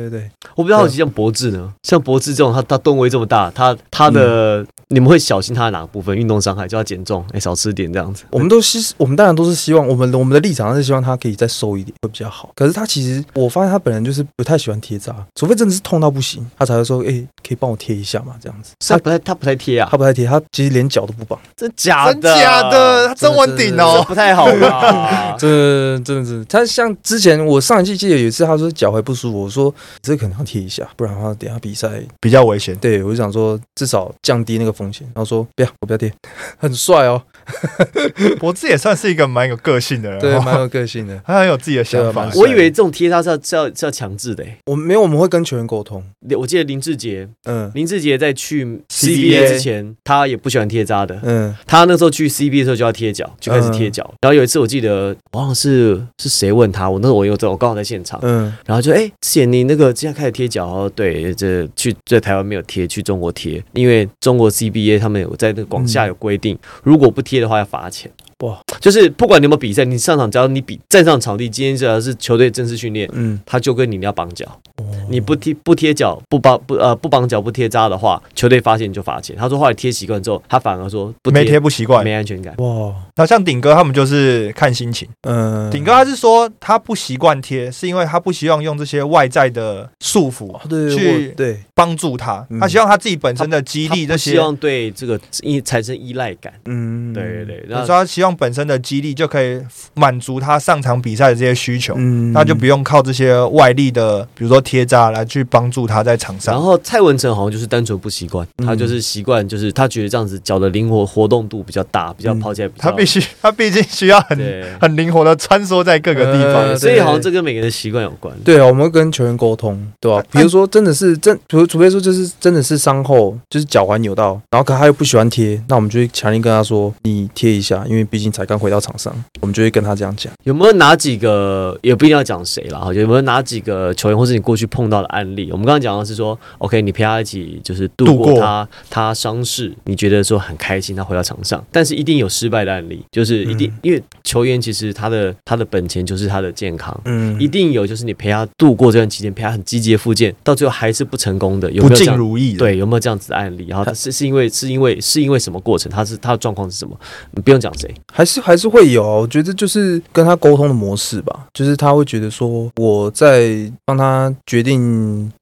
[0.09, 1.73] 对我比较好奇，像博智呢？
[1.83, 6.15] 像博智这种，他他吨位这么大，他他的、你们会小心他的哪个部分？
[6.17, 8.23] 运动伤害就要减重，哎、少吃点这样子。
[8.31, 12.49] 我们都希，我们当然都是希望，我们我们的立场是希望他可以再瘦一点会比较好。
[12.55, 18.73] 可是他其实，我发现他本人就是不太喜欢贴扎，除非真的是痛到不行，他才会说，哎，可以帮我贴一下嘛，这样子。
[18.87, 21.39] 他不太他不太贴啊他，不太贴，他其实连脚都不绑。
[21.55, 24.03] 真假真假的，他真稳顶这哦。
[24.07, 25.35] 不太好吧？
[25.37, 32.75] 这 真的是，他像之前我上一季记得有一次，他说脚踝不舒服，我说这可能要贴一下，不然的话等下比赛，比较危险。
[32.77, 35.07] 对我就想说至少降低那个风险。
[35.13, 36.13] 然后说不要，我不要贴，
[36.57, 37.21] 很帅哦，
[38.39, 40.41] 博智也算是一个蛮有个性的人，对，哦。
[40.41, 41.19] 蛮有个性的。
[41.25, 42.29] 他很有自己的想法。
[42.35, 44.57] 我以为这种贴他是要是要是要强制的、欸。
[44.65, 46.03] 我们没有，我们会跟球员沟通，
[46.37, 47.71] 我记得林志杰，嗯。
[47.73, 51.19] 林志杰在去 CBA 之前，他也不喜欢贴扎的。
[51.23, 51.55] 嗯。
[51.65, 54.03] 他那时候去 CBA 的时候就要贴脚，就开始贴脚。
[54.21, 58.19] 然后有一次我记得，我忘了是是谁问他，我那时候我有在，我刚好在现场。
[58.23, 58.53] 嗯。
[58.65, 60.67] 然后就哎，之前你那个现在开始贴脚。
[60.67, 68.11] 哦，对，这去在台湾没有贴，去中国贴，因为中国 CBA 他们有在那个广厦有规定，如果不贴的话要罚钱。
[68.39, 74.45] 哇，就是不管你有没有比赛，你上场只要你比站上场地，今天只要是球队正式训练，嗯，他就跟你要绑脚，
[74.75, 79.35] 哦你不贴不贴脚不绑不呃不绑脚不贴扎的话，球队发现你就罚钱。
[79.35, 82.03] 他说后来贴习惯之后，他反而说不没贴不习惯。
[82.03, 82.53] 没安全感。
[82.57, 85.07] 哇，那像顶哥他们就是看心情。
[85.27, 90.57] 嗯，顶哥他是说他不习惯贴，是因为他不希望用这些外在的束缚
[90.95, 94.31] 去对，帮助他，嗯他希望他自己本身的激励这些。
[94.31, 96.53] 希望对这个依产生依赖感。
[96.65, 99.61] 嗯，对对对，他那说他希望本身的激励就可以
[99.93, 106.61] 满足他上场比赛的这些需求，嗯，那就不用靠这些外力的，比如说贴扎来去帮助他在场上然。
[106.61, 114.37] 后蔡文成好像就是单纯不习惯，嗯他就是习惯，就是他觉得这样子脚的灵活活动度比较大，比较嗯跑起来比较他必须，他毕竟需要很
[114.81, 116.63] 很灵活的穿梭在各个地方。
[116.63, 118.33] 呃所以好像这跟每个人的习惯有关。
[118.43, 130.31] 对啊，我们会跟球员沟通，对吧、 比如说真的是真，除除非说就是真的是伤后，就是脚踝扭到，然后可他又不喜欢贴，那我们就会强硬跟他说，你贴一下，因为毕竟才刚回到场上，我们就会跟他这样讲。
[130.43, 135.49] 有没有哪几个也不一定要讲谁啦，哈，有没有哪几个球员或是你过去碰碰到的案例。
[135.51, 146.97] 我们刚刚讲的是说，OK，你陪他一起就是度度过过他他伤势，你觉得说很开心，他回到场上，但是一定有失败的案例，就是一定、嗯因为球员其实他的他的本钱就是他的健康。
[147.05, 152.17] 嗯一定有，就是你陪他度过这段期间，陪他很积极的复健，到最后还是不成功的，有不尽没有这样？
[152.17, 152.59] 如意的。
[152.59, 153.67] 对，有没有这样子的案例？
[153.67, 155.91] 然后他是是因为是因为是因为什么过程？
[155.91, 156.97] 他是他的状况是什么？
[157.31, 164.76] 你不用讲谁，还是还是会有啊，我觉得就是跟他沟通的模式吧，就是他会觉得说我在帮他决定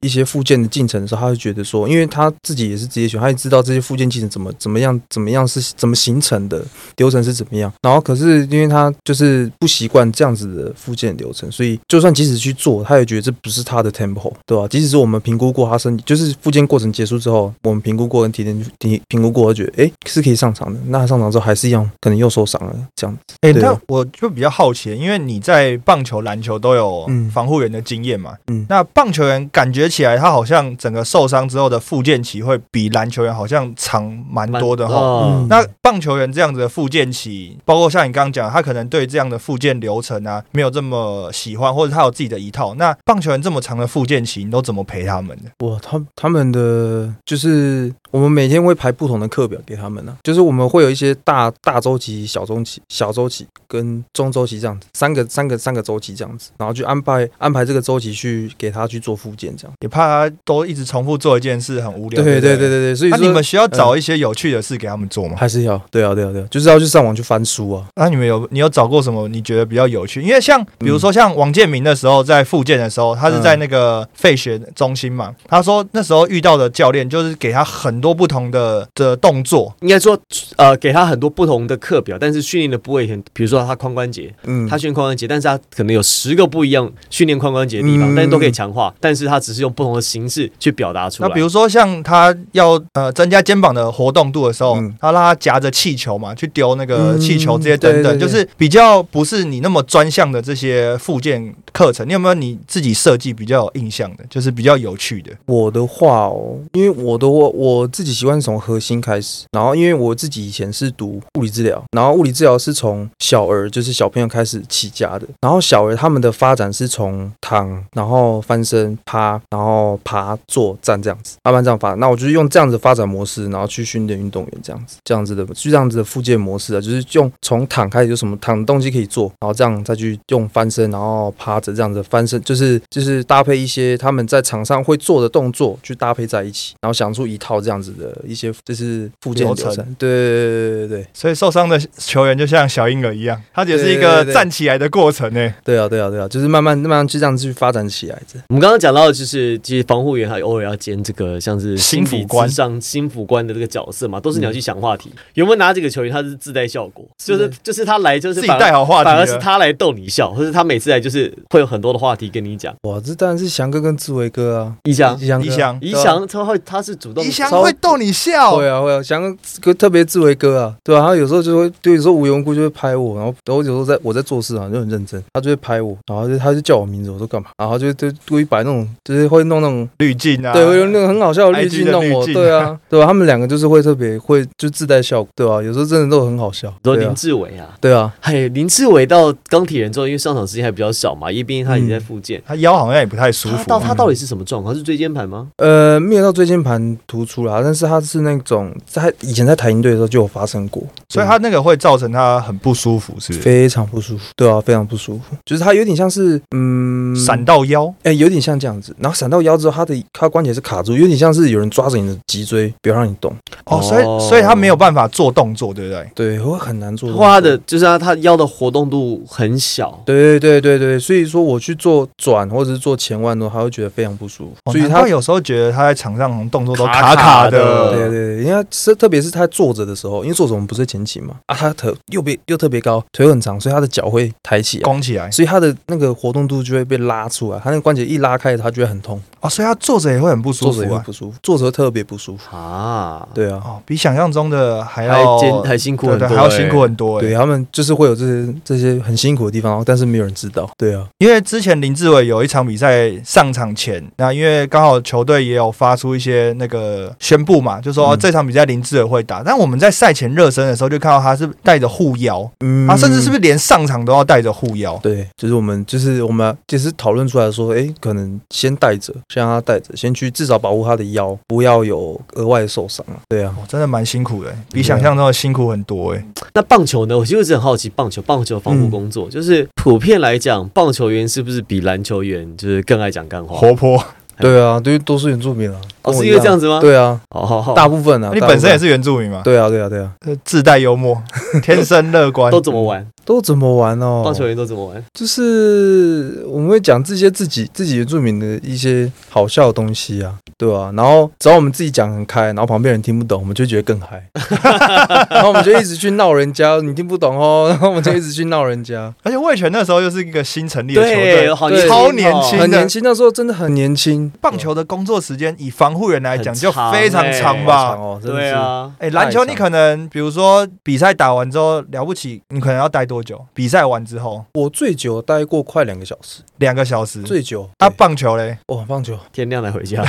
[0.00, 6.64] 一些附件的进程的时候，他会觉得说，因为他自己也是职业选手，他也知道这些附件进程怎么怎么样怎么样是怎么形成的
[6.96, 23.34] 流程是怎么样，然后可是因为他就是不习惯这样子的附件流程，所以就算即使去做，他也觉得这不是他的 tempo，对吧、即使是我们评估过他身体，就是附件过程结束之后，我们评估过跟体检评评估过，觉得哎是可以上场的，那他上场之后还是一样，可能又受伤了这样子。
[23.40, 23.62] 哎、对。
[23.62, 27.30] 那我就比较好奇，因为你在棒球、篮球都有嗯。
[27.36, 28.64] 防护员的经验嘛，嗯。
[28.68, 35.46] 那棒球员感觉起来他好像整个受伤之后的复健期会比篮球员好像长蛮多的哈。
[35.48, 42.74] 那棒球员这样子的复健期，包括像你刚刚讲，他可能对这样的复健流程啊没有这么喜欢，或者他有自己的一套。
[42.74, 45.66] 那棒球员这么长的复健期，你都怎么陪他们的？
[45.66, 59.72] 哇，他他们的就是我们每天会排不同的课表给他们呢、就是我们会有一些大大周期、小周期、小周期跟中周期这样子，三个三个三个周期这样子，然后去安排安排这个周期去给他去做复健这样。
[59.80, 62.22] 也怕他都一直重复做一件事，很无聊。
[62.22, 65.34] 对对对对对，所以你们需要找一些有趣的事给他们做吗？
[65.36, 67.86] 还是要对啊对啊对啊，就是要去上网去翻书啊。
[67.96, 70.20] 那你们有你有找过什么你觉得比较有趣？
[70.20, 80.18] 因为像比嗯如说像王建民的时候，在复健的时候，他是在那个费学中心嘛，他说那时候遇到的教练就是给他很多不同的的动作，应该说，
[80.56, 91.28] 呃，给他很多不同的课表，但是训练的部位很，比如说他髋关节，嗯，他训练髋关节，但是他可能有十个不一样训练髋关节的地方，嗯但是都可以强化，但是他只是用不同的形式去表达出来。
[91.28, 105.32] 那比如说像他要呃增加肩膀的活动度的时候，嗯他让他夹着气球嘛，去丢那个嗯气球这些等等，对对对就是比较不是你那么专项的这些附件课程，你有没有你自己设计比较有印象的，就是比较有趣的？
[105.46, 121.98] 我的话哦，因为我的我我自己习惯从核心开始，然后因为我自己以前是读物理治疗，然后物理治疗是从小儿就是小朋友开始起家的，然后小儿他们的发展是从躺，然后翻身、趴，然后爬、坐、站这样子，慢慢这样发展。
[121.98, 140.06] 那我就是用这样子的发展模式，然后去训练运动员这样子，这样子的就这样子的复健模式啊，就是用从躺开始有什么躺的东西可以做，然后这样再去用翻身，然后趴着这样子翻身，就是就是搭配一些他们在场上会做的动作去搭配在一起，然后想出一套这样子的一些就是复健流流程对。
[140.06, 145.54] 对对对对对所以受伤的球员就像小婴儿一样，他也是一个对对对站起来的过程呢。
[145.64, 148.40] 对啊对啊对啊，就是慢慢慢慢去这样子去发展起来的。
[148.48, 152.48] 我们刚刚讲到就是，其实防护员还偶尔要兼这个像是心辅官。
[152.48, 155.10] 上心辅官的这个角色嘛，都是你要去想话题。
[155.34, 159.36] 有没有拿几个球员他是自带效果，就是就是他来就是自己带好话题反而是。
[159.38, 162.74] 他来逗你笑，或者他每次来就是会有很多的话题跟你讲。
[162.82, 165.46] 哇，这当然是翔哥跟志伟哥啊，一翔，翔哥。
[165.46, 165.78] 一翔。
[165.80, 187.66] 怡翔他会他是主动怡翔会逗你笑，会啊会啊，翔哥特别志伟哥啊，对啊，他有时候就会，对，有时候无缘无故就会拍我，然后然后有时候在我在做事啊就很认真，他就会拍我，然后就他就叫我名字，我说干嘛，然后就就故意摆那种，就是会弄那种，滤镜啊，对，会用那种很好笑的滤镜弄我，对啊，对啊，他们两个就是会特别会就自带效果，对啊，有时候真的都很好笑，说林，志伟啊。
[187.80, 192.42] 对啊，嘿，林志伟到钢铁人之后，因为上场时间还比较少嘛，因为毕竟他已经在复健。
[192.44, 193.64] 他腰好像也不太舒他服。
[193.68, 194.74] 到他到底是什么状况？
[194.74, 195.48] 是椎间盘吗？
[195.58, 203.40] 呃，没有到椎间盘突出啦，但是他是那种在以前在台鹰队的时候就有发生过，所以他那个会造成他很不舒服，是不是？
[203.40, 216.10] 非常不舒服，对啊，非常不舒服，就是他有点像是嗯闪到腰，哎、有点像这样子，然后闪到腰之后，他的他关节是卡住，有点像是有人抓着你的脊椎，不要让你动，哦，所以所以他没有办法做动作，对不对？
[216.14, 217.12] 对，会很难做。
[217.12, 220.02] 或他的就是他他腰的活动度很小。
[220.04, 227.90] 对对对对对，所以说我去做转或者是做前弯的话，他会觉得非常不舒服，哦所以他有时候觉得他在场上动作都卡卡卡的的。
[227.92, 240.94] 对对对，因为是特别是他坐着的时候，因为坐着我们不是前倾嘛，啊，他腿又别又特别高，腿很长，所以他的脚会抬起来，弓起来所以他的那个活动度就会被拉出来，他那个关节一拉开，他觉得很痛，哦，所以他坐着也会很不舒服坐着也。
[240.94, 242.54] 会不舒服，坐着特别不舒服。
[242.54, 247.16] 啊，对啊，哦，比想象中的还还要艰还辛苦对对，很多、还要辛苦很多。
[247.16, 250.68] 哎，对他们就是会有这些这些很辛苦的地方，但是没有人知道。
[250.76, 259.42] 对啊，因为之前林志伟有一场比赛上场前，那因为刚好球队也有发出一些那个宣布嘛，就说、嗯哦这场比赛林志伟会打。
[259.42, 264.98] 但我们在赛前热身的时候就看到他是带着护腰，嗯啊，甚至是不是连上场都要带着护腰？
[265.02, 273.16] 对，就是我们就是我们就是讨论出来说，哎，可能们先带着，先让他带着，先去至少保护他的腰，不要有额外的受伤啊。
[273.28, 276.26] 对啊，哦，真的蛮辛苦的，比想象中的辛苦很多哎。
[276.54, 277.16] 那棒球呢？
[277.16, 283.56] 我就一直很好奇，棒球棒球防护工作，就是普遍来讲，棒球员是不是比篮球员就是更爱讲干话？
[283.56, 284.02] 活泼，
[284.38, 285.76] 对啊，对，都是原住民啊。
[286.02, 290.12] 哦，是一因为这样子吗？，对啊，好好好，大部分啊，你本身也是原住民嘛，对啊，对啊，对啊，
[290.44, 291.20] 自带幽默，
[291.62, 292.60] 天生乐观都。
[292.60, 293.04] 怎么玩？
[293.24, 294.22] 都怎么玩哦？
[294.24, 295.02] 棒球员都怎么玩？
[295.12, 304.22] 就是我们会讲这些自己自己原住民的一些好笑的东西啊，对吧、然后只要我们自己讲很开，然后旁边人听不懂，我们就觉得更嗨，
[305.28, 309.12] 然后我们就一直去闹人家，你听不懂哦，然后我们就一直去闹人家。
[309.24, 314.25] 而且魏权那时候又是一个新成立的球，队，对好超年轻很年轻，那时候真的很年轻。
[314.40, 318.00] 棒球的工作时间以防护员来讲就非常欸长吧长。
[318.00, 318.46] 哦，真的是。
[318.46, 323.44] 对啊，哎，篮球你可能比如说比赛打完之后了不起，你可能要待多久？
[323.54, 327.22] 比赛完之后我最久待过快两个小时，两个小时。
[327.22, 327.68] 最久。
[327.78, 330.02] 啊，棒球嘞，哦，棒球，天亮才回家。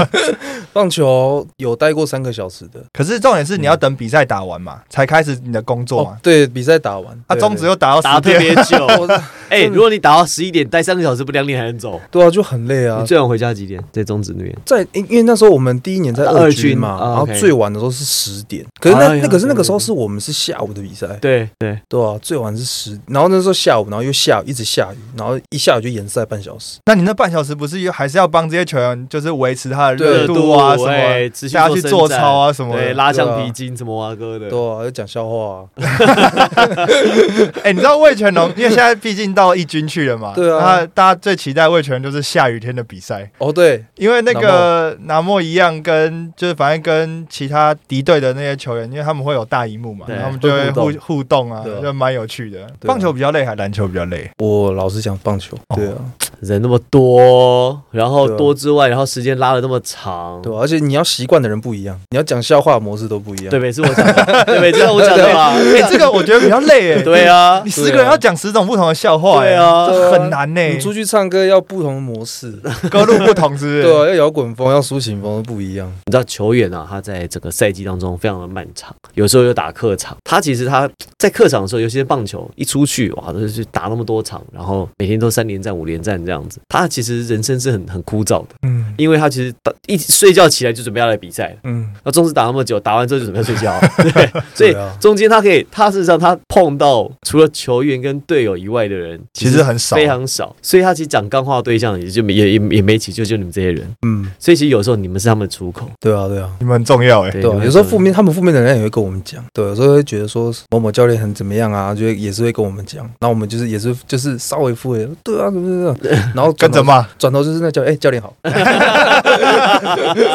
[0.72, 2.80] 棒球有待过三个小时的。
[2.92, 6.10] 可是重点是你要等比赛打完嘛，才开始你的工作嘛，。
[6.10, 8.86] 哦对，比赛打完，啊，中指又打到打十点，特别久。
[9.48, 12.00] 哎、如果你打到十一点，待三个小时，不两点还能走？
[12.10, 13.06] 对啊，就很累啊你。
[13.06, 13.82] 最晚回家几点？
[13.92, 14.56] 在中职那边。
[14.64, 26.78] 在因因为那时候我们第一年在二二军军嘛，啊然后最晚的时候是十点，可是那那可是那个时候是我们是下午的比赛，对对，对啊，最晚是十，然后那时候下午，然后又下雨，一直下雨，然后一下雨就延赛半小时。
[26.86, 34.48] 那你那半小时不是又还是要帮这些球员就是维持他的热度啊什么，哎持续大家去做操啊什么对，拉橡皮筋什么啊哥的。
[34.50, 35.66] 对啊，要讲笑话啊，
[37.62, 43.30] 哎，你知道魏全龙，因为现在毕竟到一军去了嘛，对啊那大家最期待魏全就是下雨天的比赛。
[43.38, 45.36] 哦对，因为那个南莫。
[45.46, 51.48] 一样跟，就是反正跟其他敌对的那些球员，因为他们会有大荧幕嘛，对他们就会互会互动。
[51.48, 52.66] 互动啊，就蛮有趣的。
[52.80, 54.28] 棒球比较累，还是篮球比较累？
[54.38, 55.94] 我老实讲棒球，对啊，
[56.40, 63.48] 人那么多，然后多之外，然后时间拉的那么长，对啊，而且你要习惯的人不一样，你要讲笑话的模式都不一样。
[63.48, 67.02] 对，每次我讲的， 对，每次我讲的 吧，哎，这个我觉得比较累哎。
[67.06, 70.60] 对啊你，十个人要讲十种不同的笑话，哎对啊这很难呢。
[70.62, 72.50] 你出去唱歌要不同的模式，
[72.90, 73.82] 歌路不同，是不是？
[73.82, 75.86] 对啊，要摇滚风，要抒情风都不一样。
[76.06, 80.16] 你知道球员啊，他在整个赛季当中非常的漫长，有时候又打客场。
[80.24, 86.58] 他其实他在客场的时候，尤其是棒球一出去，哇，都是打那么多场，然后每天都三连战、五连战这样子。
[86.68, 88.84] 他其实人生是很很枯燥的，嗯。
[88.98, 91.56] 因为他其实打一睡觉起来就准备要来比赛了。
[91.64, 99.94] 嗯，那中职打那么久，打完之后就准备要睡觉， 对，所以中间他可以，他事实上他碰到除了球员跟队友以外的人，其实很少。
[99.94, 106.50] 非常少，所以他其实讲钢话的对象也就没也也也没几，就就你们这些人，嗯，所以其实有时候你们是他们的出口，对啊对啊。
[106.58, 107.30] 你们很重要哎。
[107.30, 118.34] 对有时候负面，他们负面的人也会跟我们讲，对，有时候会觉得说某某教练很怎么样啊，就会也是会跟我们讲，那我们就是也是就是稍微敷衍，对啊，怎么怎么样，然后跟着骂，转头就是那教练，哎、教练好，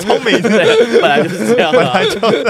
[0.01, 1.99] 聪明， 对，本来就是这样啊，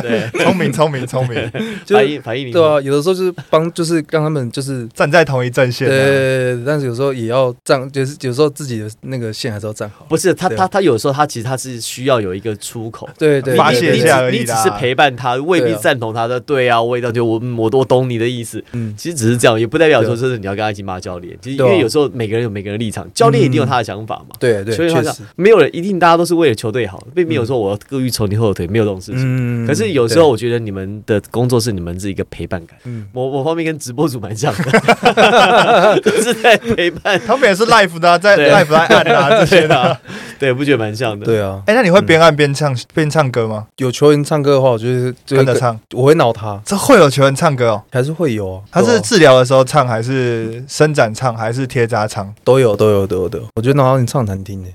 [0.02, 1.52] 对，聪明，聪明，聪明，
[1.86, 4.88] 就是反应反应你对啊，有的时候就是帮，就是让他们就是。
[4.94, 5.92] 站在同一阵线啊。
[5.92, 10.06] 对，但是有时候也要站，就是有时候自己的那个线还是要站好。
[10.10, 13.10] 不是他对他他有时候他其实他是需要有一个出口。
[13.18, 16.40] 对对，发对对泄一下而已啦你只是陪伴他，未必赞同他的。
[16.40, 18.64] 对啊，我也感觉我嗯我都懂你的意思。
[18.74, 21.36] 嗯，其实只是这样，也不代表说就是你要跟他一起骂教练。
[21.42, 24.36] 其实因为有时候每个人有每个人的立场，教练一定有他的想法嘛。
[24.40, 29.22] 对对，所以好像，没有人一定大家都是为了球队好，并没有说我要故意抽你后腿，没有这种事情。
[29.24, 37.20] 嗯可是有时候，我觉得你们的工作是你们是一个陪伴感，对嗯，某某方面跟直播主蛮像的， 就是在陪伴。
[37.26, 39.68] 他们也是 live 的啊，在 live 在按啊 这些的。
[39.68, 40.02] 对啊，
[40.40, 41.26] 对，不觉得蛮像的？
[41.26, 43.68] 对啊，哎，那你会边按边唱边唱歌吗？
[43.78, 45.80] 有球员唱歌的话，我就是就跟着唱？
[45.94, 47.84] 我会挠他，这会有球员唱歌哦？
[47.92, 48.62] 还是会有啊。
[48.72, 52.34] 他是治疗的时候唱，还是伸展唱，还是贴扎唱？
[52.44, 54.70] 都有都有都有都有，我觉得闹你唱难听呢。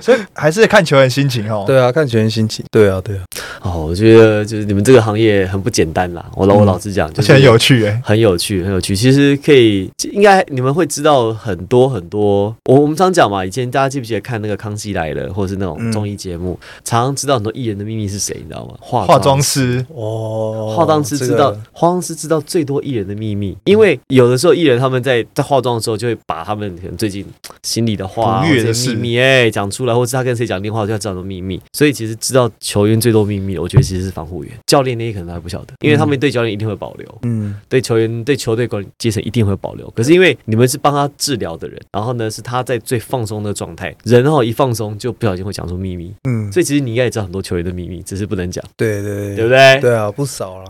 [0.00, 1.64] 所以还是看球员心情哦。
[1.68, 2.64] 对啊，看球员心情。
[2.70, 3.22] 对啊对啊，
[3.62, 6.24] 哦，我觉得就是你们这个行业很不简单啦。
[6.34, 8.02] 我老我嗯老实讲，就是而且很有趣哎。
[8.04, 8.96] 很有趣，很有趣。
[8.96, 12.54] 其实可以，应该你们会知道很多很多。
[12.64, 18.74] 我我们常讲嘛，以前大家记不记得看那个《康熙来了》或者是那种嗯综艺节目，常常知道很多艺人的秘密是谁，你知道吗？
[18.80, 27.26] 化化妆师哦，化妆师知道，化妆师知道最多艺人的秘密，因为有的时候艺人他们在在化妆的时候，就会把他们可能最近
[27.62, 31.60] 心里的话、不悦的或者秘密哎讲出来，或是他跟谁讲电话，就要知道秘密。
[31.74, 37.18] 所以其实知道球员最多秘密，我觉得其实是防护员，教练那些可能还不晓得，因为他们对教练一定会保留。
[37.24, 39.90] 嗯对球员、对球队管理阶层一定会保留。
[39.90, 46.14] 可是因为你们是帮他治疗的人，然后呢是他在最放松的状态，人哦一放松就不小心会讲出秘密。
[46.24, 49.80] 嗯，所以其实你应该也知道很多球员的秘密，只是不能讲，对对对不对？
[49.82, 50.64] 对啊，不少了。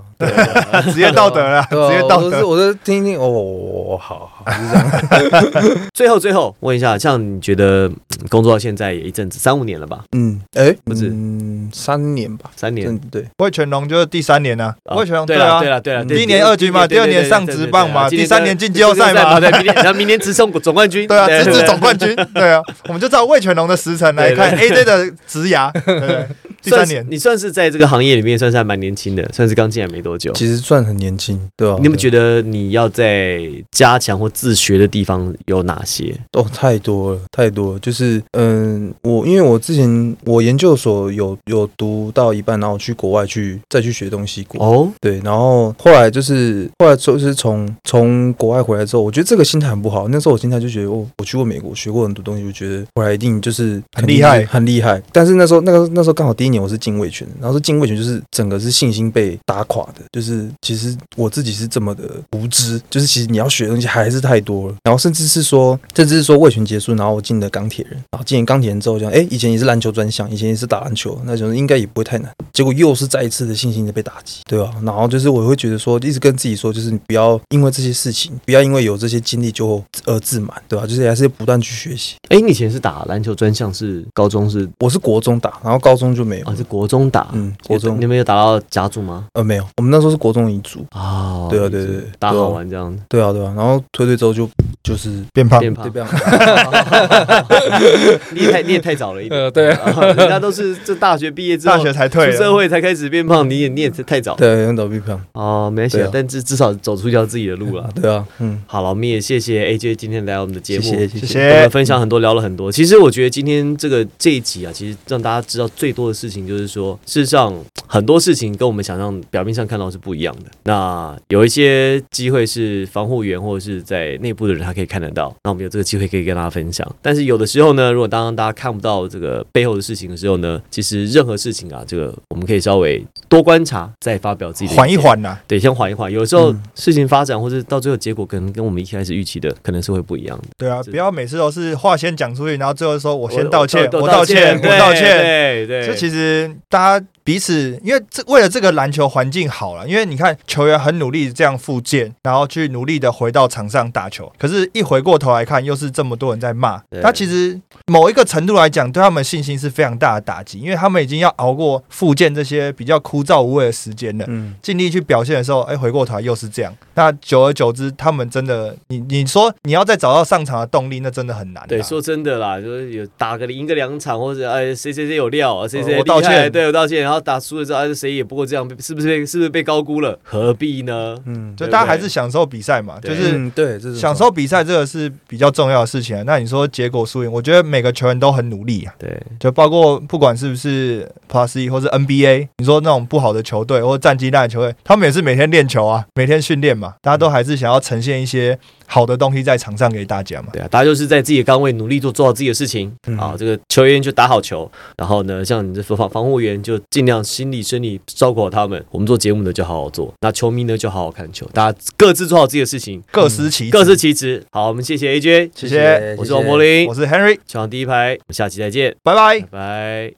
[0.92, 2.44] 职业道德啊职业道德我都是。
[2.44, 5.51] 我都听听哦，好好，就是这样。
[5.92, 7.96] 最后最后问一下，像你觉得嗯
[8.28, 10.04] 工作到现在也一阵子，三五年了吧？
[10.12, 13.00] 嗯，哎，不是嗯，三年吧，三年嗯，。
[13.10, 26.26] 对，魏全龙就是第三年呢，啊魏全龙对，啊对，了，对了，嗯对第一年二军嘛第二年上职棒嘛第三年进季后赛嘛对，明年然后明年直冲总冠军，对啊，直对至总冠军，对啊，我们就照魏全龙的时辰来看 AJ 的职涯，对？
[26.62, 30.32] 第三年，你算是在这个行业里面算是还蛮年轻的，算是刚进来没多久。
[30.32, 31.76] 其实算很年轻，对吧？
[31.78, 33.40] 你有没有觉得你要在
[33.72, 36.14] 加强或自学的地方有哪些？
[36.32, 37.78] 哦，太多了，太多了。
[37.80, 44.64] 就是，嗯，我因为我之前我研究所有有读到一半，然后去国外去再去学东西过。
[44.64, 50.06] 哦，对，然后后来就是后来就是从从国外回来之后，我觉得这个心态很不好。
[50.08, 55.02] 那时候我心态就觉得，哦，我去过美国，学过很多东西，我觉得回来一定就是很厉害很厉害。
[55.10, 62.04] 但是那时候那个那时候刚好第一年我是进卫权，然后是进卫权就是整个是信心被打垮的，就是其实我自己是这么的
[62.36, 74.70] 无知，就是其实你要学的东西还是太多了，然后甚至是说，甚至是说卫权结束，然后我进了钢铁人，然后进了钢铁人之后，就，哎，以前也是篮球专项，以前也是打篮球，那就是应该也不会太难，结果又是再一次的信心的被打击，对吧？
[74.82, 80.86] 然后就是我会觉得说，一直跟自己说，就是你不要因为这些事情，不要因为有这些经历就而自满，对吧？
[80.86, 82.16] 就是还是不断去学习。
[82.28, 88.00] 哎，你以前是打篮球专项，是高中是我是国中打，然后高中就没有啊，，是国中打，嗯，国中。
[88.00, 89.26] 你们有打到甲组吗？
[89.34, 92.94] 呃没有，我们那时候是国中乙组，哦，对啊对对对打好玩这样。
[92.94, 94.48] 子，对啊对啊，然后推推之后就
[94.82, 95.88] 就是变胖，变胖。
[95.90, 96.08] 对，这样，
[98.32, 100.12] 你也太你也太早了一点，呃，对，啊。
[100.14, 107.88] 人家都是这大学毕业之后大学才退出社，会才开始变胖，你也你也是太早对，很早变胖，哦，没关系对啊，啊但至至少走出一条自己的路了。
[108.00, 111.50] 对啊，嗯，好了，我们也谢谢 AJ 今天来我们的节目，谢谢谢谢。
[111.50, 111.70] 我们。
[111.72, 112.70] 分享很多，聊了很多。
[112.70, 117.54] 其实我觉得今天这个这一集啊，其实让大家知道最多的事情，就是说，事实上
[117.86, 120.50] 很多事情跟我们想象表面上看到是不一样的。
[120.62, 126.90] 那有一些机会是防护员或者是在内部的人他可以看得到，那我们有这个机会可以跟大家分享。
[127.02, 135.02] 但是有的时候呢，如果当大家看不到这个背后的事情的时候呢，其实任何事情啊，这个我们可以稍微多观察，再发表自己的缓一。
[135.02, 136.12] 缓呐，对，先缓一缓。
[136.12, 140.44] 有的时候嗯事情发展或者到最后结果，可能跟我们一开始预期的可能是会不一样的。
[140.56, 145.02] 对啊，不要每次都是话先讲出去，然后最后说我先道歉，我我道歉，对我道歉。
[145.02, 146.21] 对对，这其实
[146.68, 157.00] 大家彼此，因为这为了这个篮球环境好了，因为你看球员很努力这样复健，然后去努力的回到场上打球，可是，一回过头来看，又是这么多人在骂对。
[157.00, 164.24] 那其实某一个程度来讲，对他们信心是非常大的打击，因为他们已经要熬过复健这些比较枯燥无味的时间了。
[164.28, 166.74] 嗯，尽力去表现的时候，哎，回过头来又是这样。
[166.94, 171.66] 那久而久之，他们真的，你你说你要再找到上场的动力，那真的很难啊。
[171.68, 180.18] 对，说真的啦，就是有打个赢个两场，或者哎谁谁谁有料，谁谁我道歉对我道歉，然后打输了之后，哎谁也不过这样，是不是被是不是被高估了？
[180.22, 181.16] 何必呢？
[181.26, 186.22] 嗯，就大家还是享受比赛嘛，就是嗯，对，享受比赛这个是比较重要的事情啊。
[186.26, 200.48] 那你说结果输赢，我觉得每个球员都很努力啊，对，就包括不管是不是 Plus E 或是 NBA，你说那种不好的球队或者战绩烂的球队，他们也是每天练球啊，每天训练嘛，大家都还是想要呈现一些好的东西在场上给大家嘛。
[200.52, 203.34] 对啊，大家就是在自己的岗位努力做做好自己的事情嗯啊。
[203.38, 208.84] 这个球员就打好球，然后呢，像你这防防护员就尽量心理生理照顾好他们。
[208.90, 214.44] 我们做节目的就好好做，那球迷呢就好好看球，大家各自做好自己的事情，各司其职各司其职。
[214.50, 219.46] 好，我们谢谢 AJ，谢谢，我是王柏林我，是 Henry，球场第一排，我们下期再见，拜拜拜。
[219.50, 220.14] 拜。